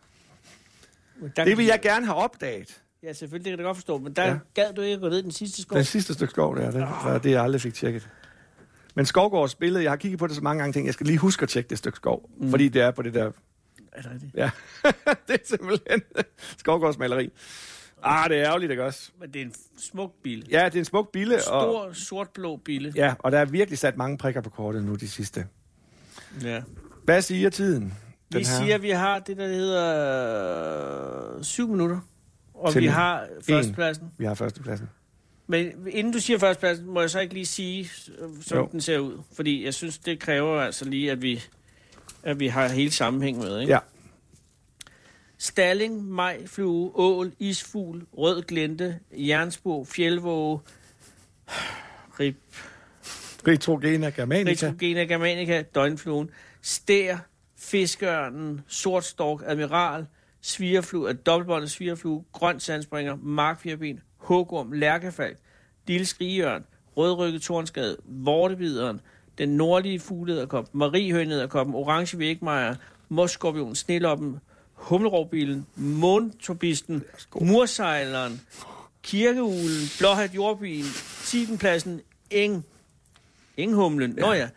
[1.35, 2.81] Der, Det vil jeg gerne have opdaget.
[3.03, 3.97] Ja, selvfølgelig, det kan jeg godt forstå.
[3.97, 4.37] Men der ja.
[4.53, 5.77] Gad du ikke at gå ned den sidste skov.
[5.77, 8.09] Den sidste stykke skov der, det var det, jeg aldrig fik tjekket.
[8.95, 11.17] Men Skovgårds billede, jeg har kigget på det så mange gange, tænkt, jeg skal lige
[11.17, 12.29] huske at tjekke det stykke skov.
[12.37, 12.49] Mm.
[12.49, 13.31] Fordi det er på det der...
[13.91, 14.35] Er det rigtigt?
[14.35, 14.49] Ja,
[15.27, 16.01] det er simpelthen
[16.57, 17.29] Skovgårds maleri.
[18.03, 19.11] Ah, det er ærgerligt, ikke også?
[19.19, 20.47] Men det er en smuk bil.
[20.51, 21.35] Ja, det er en smuk bille.
[21.35, 22.93] Og, Stor, sort-blå bille.
[22.95, 25.45] ja, og der er virkelig sat mange prikker på kortet nu de sidste.
[26.43, 26.61] ja.
[27.03, 27.93] Hvad siger tiden?
[28.29, 28.45] Vi her?
[28.45, 31.99] siger, at vi har det, der hedder øh, syv minutter.
[32.53, 32.91] Og Til vi en.
[32.93, 34.11] har førstepladsen.
[34.17, 34.89] Vi har førstepladsen.
[35.47, 37.89] Men inden du siger førstepladsen, må jeg så ikke lige sige,
[38.19, 38.69] øh, som Jo.
[38.71, 39.21] den ser ud.
[39.35, 41.43] Fordi jeg synes, det kræver altså lige, at vi,
[42.23, 43.59] at vi har hele sammenhæng med.
[43.59, 43.73] Ikke?
[43.73, 43.79] Ja.
[45.43, 50.59] Stalling, majflue, ål, isfugl, rød glente, jernsbo, fjeldvåge,
[52.19, 52.35] rib,
[53.47, 54.67] Retrogena germanica.
[54.67, 56.29] Retrogena germanica, døgnfluen,
[56.61, 57.17] stær,
[57.57, 60.05] fiskeørnen, sortstork, admiral,
[60.41, 65.37] svigerflue, øh, dobbeltbåndet svigerflue, grøn sandspringer, markfjerben, hugorm, lærkefalk,
[65.87, 66.65] lille skrigeørn,
[66.97, 69.01] rødrykket tornskade, vortebideren,
[69.37, 72.75] den nordlige fuglederkop, mariehønederkoppen, orange vægmejer,
[73.09, 74.39] mosskorpion, sneloppen,
[74.83, 77.03] humlerovbilen, månturbisten,
[77.41, 78.41] mursejleren,
[79.03, 80.91] kirkeulen, blåhat jordbilen,
[81.25, 82.65] tidenpladsen, eng,
[83.57, 84.21] enghumlen, ja.
[84.21, 84.49] nå ja,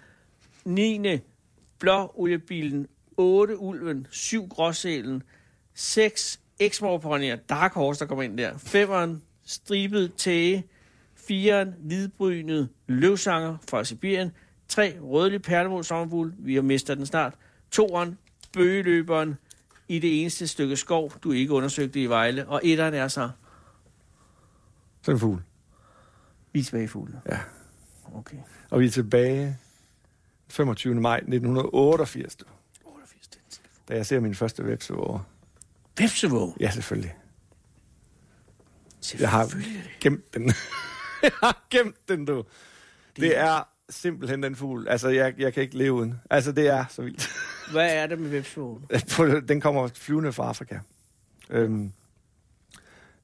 [0.64, 1.20] 9.
[1.78, 5.22] blåoliebilen, 8 ulven, 7 gråsælen,
[5.74, 10.64] 6 eksmorponier, dark horse, der kommer ind der, 5'eren, stribet tæge,
[11.16, 14.30] 4'eren, hvidbrynet løvsanger fra Sibirien,
[14.68, 17.34] 3 rødlig perlemor sommerfugl, vi har mistet den snart,
[17.76, 18.10] 2'eren,
[18.52, 19.34] bøgeløberen,
[19.88, 22.48] i det eneste stykke skov, du ikke undersøgte i Vejle.
[22.48, 23.30] Og etteren er så
[25.02, 25.42] Sådan en fugl.
[26.54, 27.20] isvagefugle.
[27.28, 27.38] Ja.
[28.14, 28.36] Okay.
[28.70, 29.58] Og vi er tilbage
[30.48, 30.94] 25.
[30.94, 32.36] maj 1988,
[32.84, 33.82] 88, det er en telefon.
[33.88, 35.18] da jeg ser min første vepsevåger.
[35.98, 36.56] Vepsevåg.
[36.60, 37.14] Ja, selvfølgelig.
[39.20, 39.96] Jeg har Selvfølgelig.
[40.00, 40.42] gemt den.
[41.22, 42.44] jeg har gemt den, du.
[43.16, 44.88] Det er simpelthen den fugl.
[44.88, 46.14] Altså, jeg, jeg kan ikke leve uden.
[46.30, 47.28] Altså, det er så vildt.
[47.72, 48.42] Hvad er det med?
[49.16, 50.78] På- den kommer flyvende fra Afrika.
[51.50, 51.92] Øhm,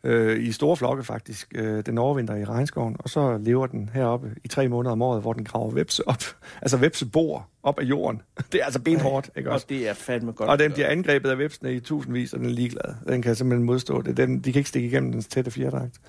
[0.04, 1.48] øh, I store flokke faktisk.
[1.54, 5.20] Øh, den overvinter i regnskoven, og så lever den heroppe i tre måneder om året,
[5.20, 6.22] hvor den graver vepse op.
[6.62, 8.22] Altså vepsebor op af jorden.
[8.52, 9.64] Det er altså benhårdt, ikke også?
[9.64, 10.50] Og det er fandme godt.
[10.50, 12.94] Og den bliver angrebet af vepsene i tusindvis, og den er ligeglad.
[13.08, 14.16] Den kan simpelthen modstå det.
[14.16, 16.00] Den, de kan ikke stikke igennem dens tætte fjerdragt.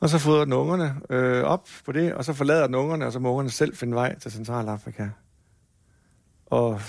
[0.00, 3.12] Og så fodrer den ungerne øh, op på det, og så forlader den ungerne, og
[3.12, 5.08] så må ungerne selv finde vej til Centralafrika.
[6.46, 6.80] Og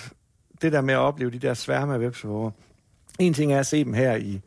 [0.62, 2.50] det der med at opleve de der sværme af vepsevåger.
[3.18, 4.40] En ting er at se dem her i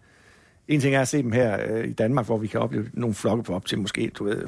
[0.68, 3.16] en ting er at se dem her øh, i Danmark, hvor vi kan opleve nogle
[3.16, 4.44] flokke på op til måske du ved,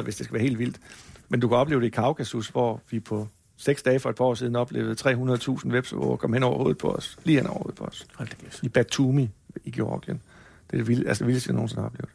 [0.00, 0.80] 10-100, hvis det skal være helt vildt.
[1.28, 4.24] Men du kan opleve det i Kaukasus, hvor vi på seks dage for et par
[4.24, 7.18] år siden oplevede 300.000 vepsevåger komme hen over hovedet på os.
[7.24, 8.06] Lige hen over hovedet på os.
[8.14, 8.28] Hold.
[8.62, 9.30] I Batumi
[9.64, 10.22] i Georgien.
[10.66, 12.10] Det er det, vilde, altså det vildeste, jeg nogensinde har oplevet.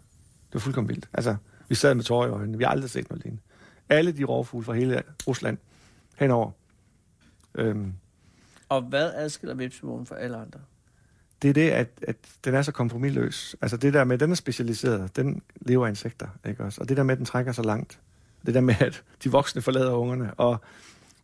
[0.56, 1.10] Det var fuldkommen vildt.
[1.14, 1.36] Altså,
[1.70, 2.58] vi sad med tårer i øjnene.
[2.58, 3.44] Vi har aldrig set noget lignende.
[3.90, 5.58] Alle de rovfugle fra hele Rusland
[6.16, 6.52] henover.
[7.56, 7.94] Øhm,
[8.70, 10.60] Og hvad adskiller vepsevågen fra alle andre?
[11.42, 13.56] det er det, at, at den er så kompromilløs.
[13.62, 16.82] Altså det der med, den er specialiseret, den lever af insekter, ikke også?
[16.82, 18.00] Og det der med, at den trækker så langt.
[18.46, 20.34] Det der med, at de voksne forlader ungerne.
[20.34, 20.58] Og,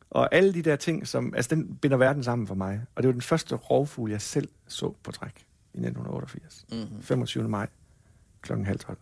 [0.10, 2.82] og alle de der ting, som, altså den binder verden sammen for mig.
[2.96, 6.66] Og det var den første rovfugl, jeg selv så på træk i 1988.
[6.72, 7.02] Mm-hmm.
[7.04, 7.50] 25.
[7.50, 7.68] maj
[8.42, 8.98] klokken halv 12.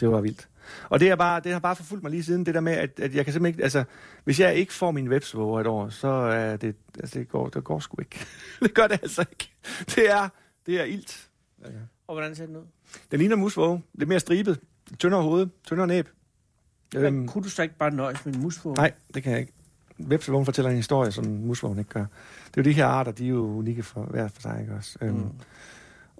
[0.00, 0.48] Det var vildt.
[0.88, 3.00] Og det, er bare, det har bare forfulgt mig lige siden, det der med, at,
[3.00, 3.84] at jeg kan simpelthen ikke, altså,
[4.24, 7.64] hvis jeg ikke får min websvåger et år, så er det, altså, det går, det
[7.64, 8.24] går sgu ikke.
[8.62, 9.52] det gør det altså ikke.
[9.86, 10.28] Det er,
[10.66, 11.28] det er ildt.
[11.64, 11.68] Ja.
[12.06, 12.64] Og hvordan ser den ud?
[13.10, 14.60] Den ligner musvåge, lidt mere stribet,
[14.98, 16.08] tyndere hoved, tyndere næb.
[16.96, 18.74] Øhm, Øhm, kunne du så ikke bare nøjes med en musvåge?
[18.76, 19.52] nej, det kan jeg ikke.
[19.98, 22.00] Vepsevågen fortæller en historie, som musvågen ikke gør.
[22.00, 24.74] Det er jo de her arter, de er jo unikke for hver for sig, ikke
[24.74, 24.98] også?
[25.00, 25.30] Øhm, Mm.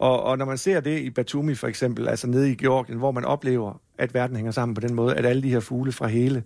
[0.02, 3.10] Og, og når man ser det i Batumi for eksempel, altså nede i Georgien, hvor
[3.10, 6.06] man oplever, at verden hænger sammen på den måde, at alle de her fugle fra
[6.06, 6.44] hele,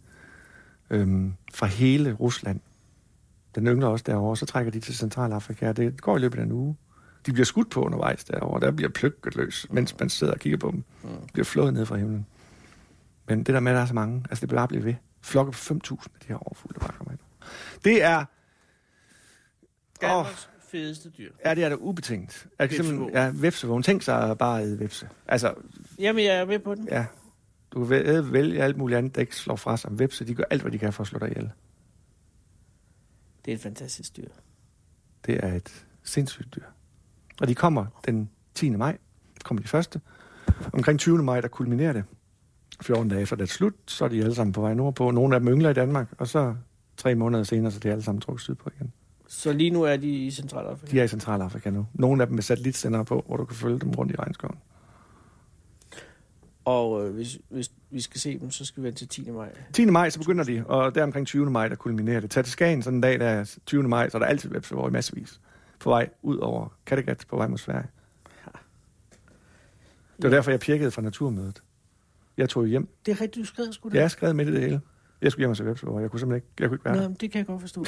[0.91, 2.61] øhm, fra hele Rusland,
[3.55, 6.43] den yngler også derovre, så trækker de til Centralafrika, og det går i løbet af
[6.43, 6.77] en uge.
[7.27, 10.59] De bliver skudt på undervejs derovre, der bliver plukket løs, mens man sidder og kigger
[10.59, 10.85] på dem.
[11.03, 11.09] Mm.
[11.09, 12.27] De bliver flået ned fra himlen.
[13.29, 14.95] Men det der med, at der er så mange, altså det bliver bare blive ved.
[15.21, 15.71] Flokke på 5.000
[16.15, 17.21] af de her overfugle, der bare kommer ind.
[17.85, 18.25] Det er,
[20.01, 21.33] Danmarks fedeste dyr.
[21.45, 22.47] Ja, det er det ubetinget.
[22.59, 23.15] Jeg kan Vepsevågen.
[23.15, 23.83] ja, vepsevågen.
[23.83, 25.09] Tænk sig at bare æde vepse.
[25.29, 25.55] Altså,
[25.99, 26.89] Jamen, jeg er med på den.
[26.91, 27.07] ja.
[27.71, 29.99] Du kan vælge, vælge alt muligt andet, der ikke slår fra sig.
[29.99, 31.51] Vepse, de gør alt, hvad de kan for at slå dig ihjel.
[33.45, 34.29] Det er et fantastisk dyr.
[35.27, 36.63] Det er et sindssygt dyr.
[37.41, 38.71] Og de kommer den 10.
[38.71, 38.99] maj.
[39.45, 40.01] Kommer de første.
[40.73, 41.23] Omkring 20.
[41.23, 42.05] maj, der kulminerer det.
[42.83, 45.11] 14 dage efter det er slut, så er de alle sammen på vej nordpå.
[45.11, 46.55] Nogle af dem yngler i Danmark, og så
[46.97, 48.93] tre måneder senere, så er de alle sammen trukket sydpå igen.
[49.29, 50.93] Så lige nu er de i Centralafrika.
[50.93, 51.87] De er i Centralafrika nu.
[51.95, 54.59] Nogle af dem med satellitsendere på, hvor du kan følge dem rundt i regnskoven.
[56.65, 59.31] Og øh, hvis, hvis vi skal se dem, så skal vi vente til 10.
[59.31, 59.53] maj.
[59.73, 59.85] 10.
[59.85, 61.51] maj, så begynder de, og der omkring 20.
[61.51, 62.31] maj, der kulminerer det.
[62.31, 63.83] Tag til Skagen sådan en dag, der er 20.
[63.83, 65.41] maj, så er der altid vepsevår i massevis.
[65.81, 67.87] På vej ud over Kattegat, på vej mod Sverige.
[70.17, 71.63] Det var derfor, jeg pirkede fra naturmødet.
[72.37, 72.89] Jeg tog hjem.
[73.07, 73.99] Det er rigtigt, du skrev sgu da.
[73.99, 74.81] Jeg skrevet midt i det hele.
[75.21, 76.01] Jeg skulle hjem og se vepsevår.
[76.01, 77.09] Jeg kunne simpelthen ikke, jeg kunne ikke være Nå, der.
[77.09, 77.85] men det kan jeg godt forstå.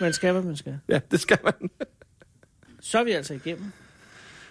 [0.00, 0.78] Man skal, hvad man skal.
[0.88, 1.70] Ja, det skal man.
[2.80, 3.72] Så er vi altså igennem.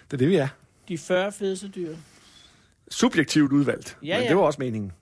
[0.04, 0.48] Det er det, vi er.
[0.88, 1.96] De 40 fedeste dyr.
[2.90, 3.98] Subjektivt udvalgt.
[4.02, 4.28] Ja, Men ja.
[4.28, 4.92] det var også meningen.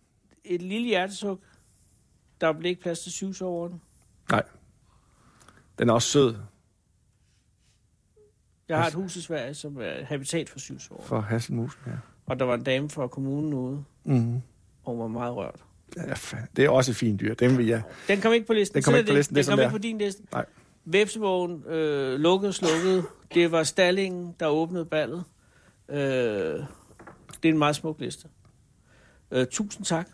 [0.45, 1.41] Et lille hjertesuk.
[2.41, 3.81] Der bliver ikke plads til syvsoveren.
[4.31, 4.43] Nej.
[5.79, 6.37] Den er også sød
[8.69, 11.07] Jeg har et hus i Sverige, som er habitat for syvsoveren.
[11.09, 11.81] for Hasselmusen.
[11.87, 11.93] Ja.
[12.27, 14.43] Og der var en dame fra kommunen ude, Mm-hmm.
[14.85, 15.65] og hun var meget rørt.
[16.57, 17.35] Det er også et fint dyr.
[17.35, 17.83] Den vil jeg.
[18.09, 18.75] Den kom ikke på listen.
[18.75, 20.23] Den kom ikke på listen, Den sådan, kom ikke på din liste.
[20.33, 20.47] Nej.
[20.85, 23.05] Vepsevågen, øh, lukket og slukket.
[23.35, 25.25] Det var stallingen, der åbnede ballet.
[25.89, 28.29] Øh, det er en meget smuk liste.
[29.31, 30.09] Øh, tusind tak.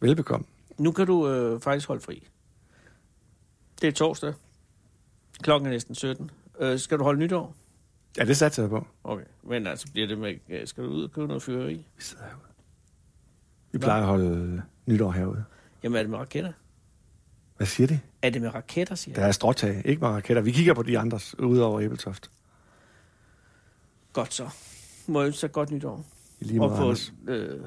[0.00, 0.46] Velbekomme.
[0.78, 2.28] Nu kan du øh, faktisk holde fri.
[3.80, 4.32] Det er torsdag.
[5.42, 6.30] Klokken er næsten 17.
[6.60, 7.54] Øh, skal du holde nytår?
[8.16, 8.86] Ja, det satser jeg på.
[9.04, 9.24] Okay.
[9.42, 10.66] Men altså, bliver det med...
[10.66, 11.74] Skal du ud og købe noget fyrværkeri?
[11.96, 12.54] Vi sidder herude.
[13.72, 15.44] Vi plejer at holde nytår herude.
[15.82, 16.52] Jamen, er det med raketter?
[17.56, 18.00] Hvad siger de?
[18.22, 19.28] Er det med raketter, siger Der jeg?
[19.28, 20.42] er stråtag, ikke med raketter.
[20.42, 22.30] Vi kigger på de andres, ude over Æbeltoft.
[24.12, 24.48] Godt så.
[25.06, 26.04] Må jeg ønske dig godt nytår.
[26.40, 27.64] I lige måde, og på øh,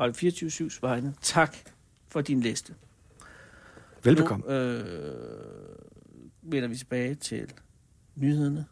[0.00, 1.56] Radio 24 vegne, tak
[2.08, 2.74] for din liste.
[4.04, 4.46] Velbekomme.
[4.46, 5.74] Nu øh,
[6.42, 7.52] vender vi tilbage til
[8.14, 8.66] nyhederne.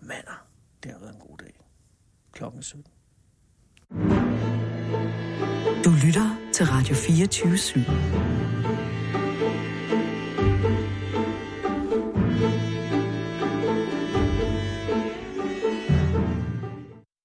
[0.00, 0.46] Mander,
[0.82, 1.60] det har været en god dag.
[2.32, 2.86] Klokken 17.
[5.84, 8.69] Du lytter til Radio 24 /7.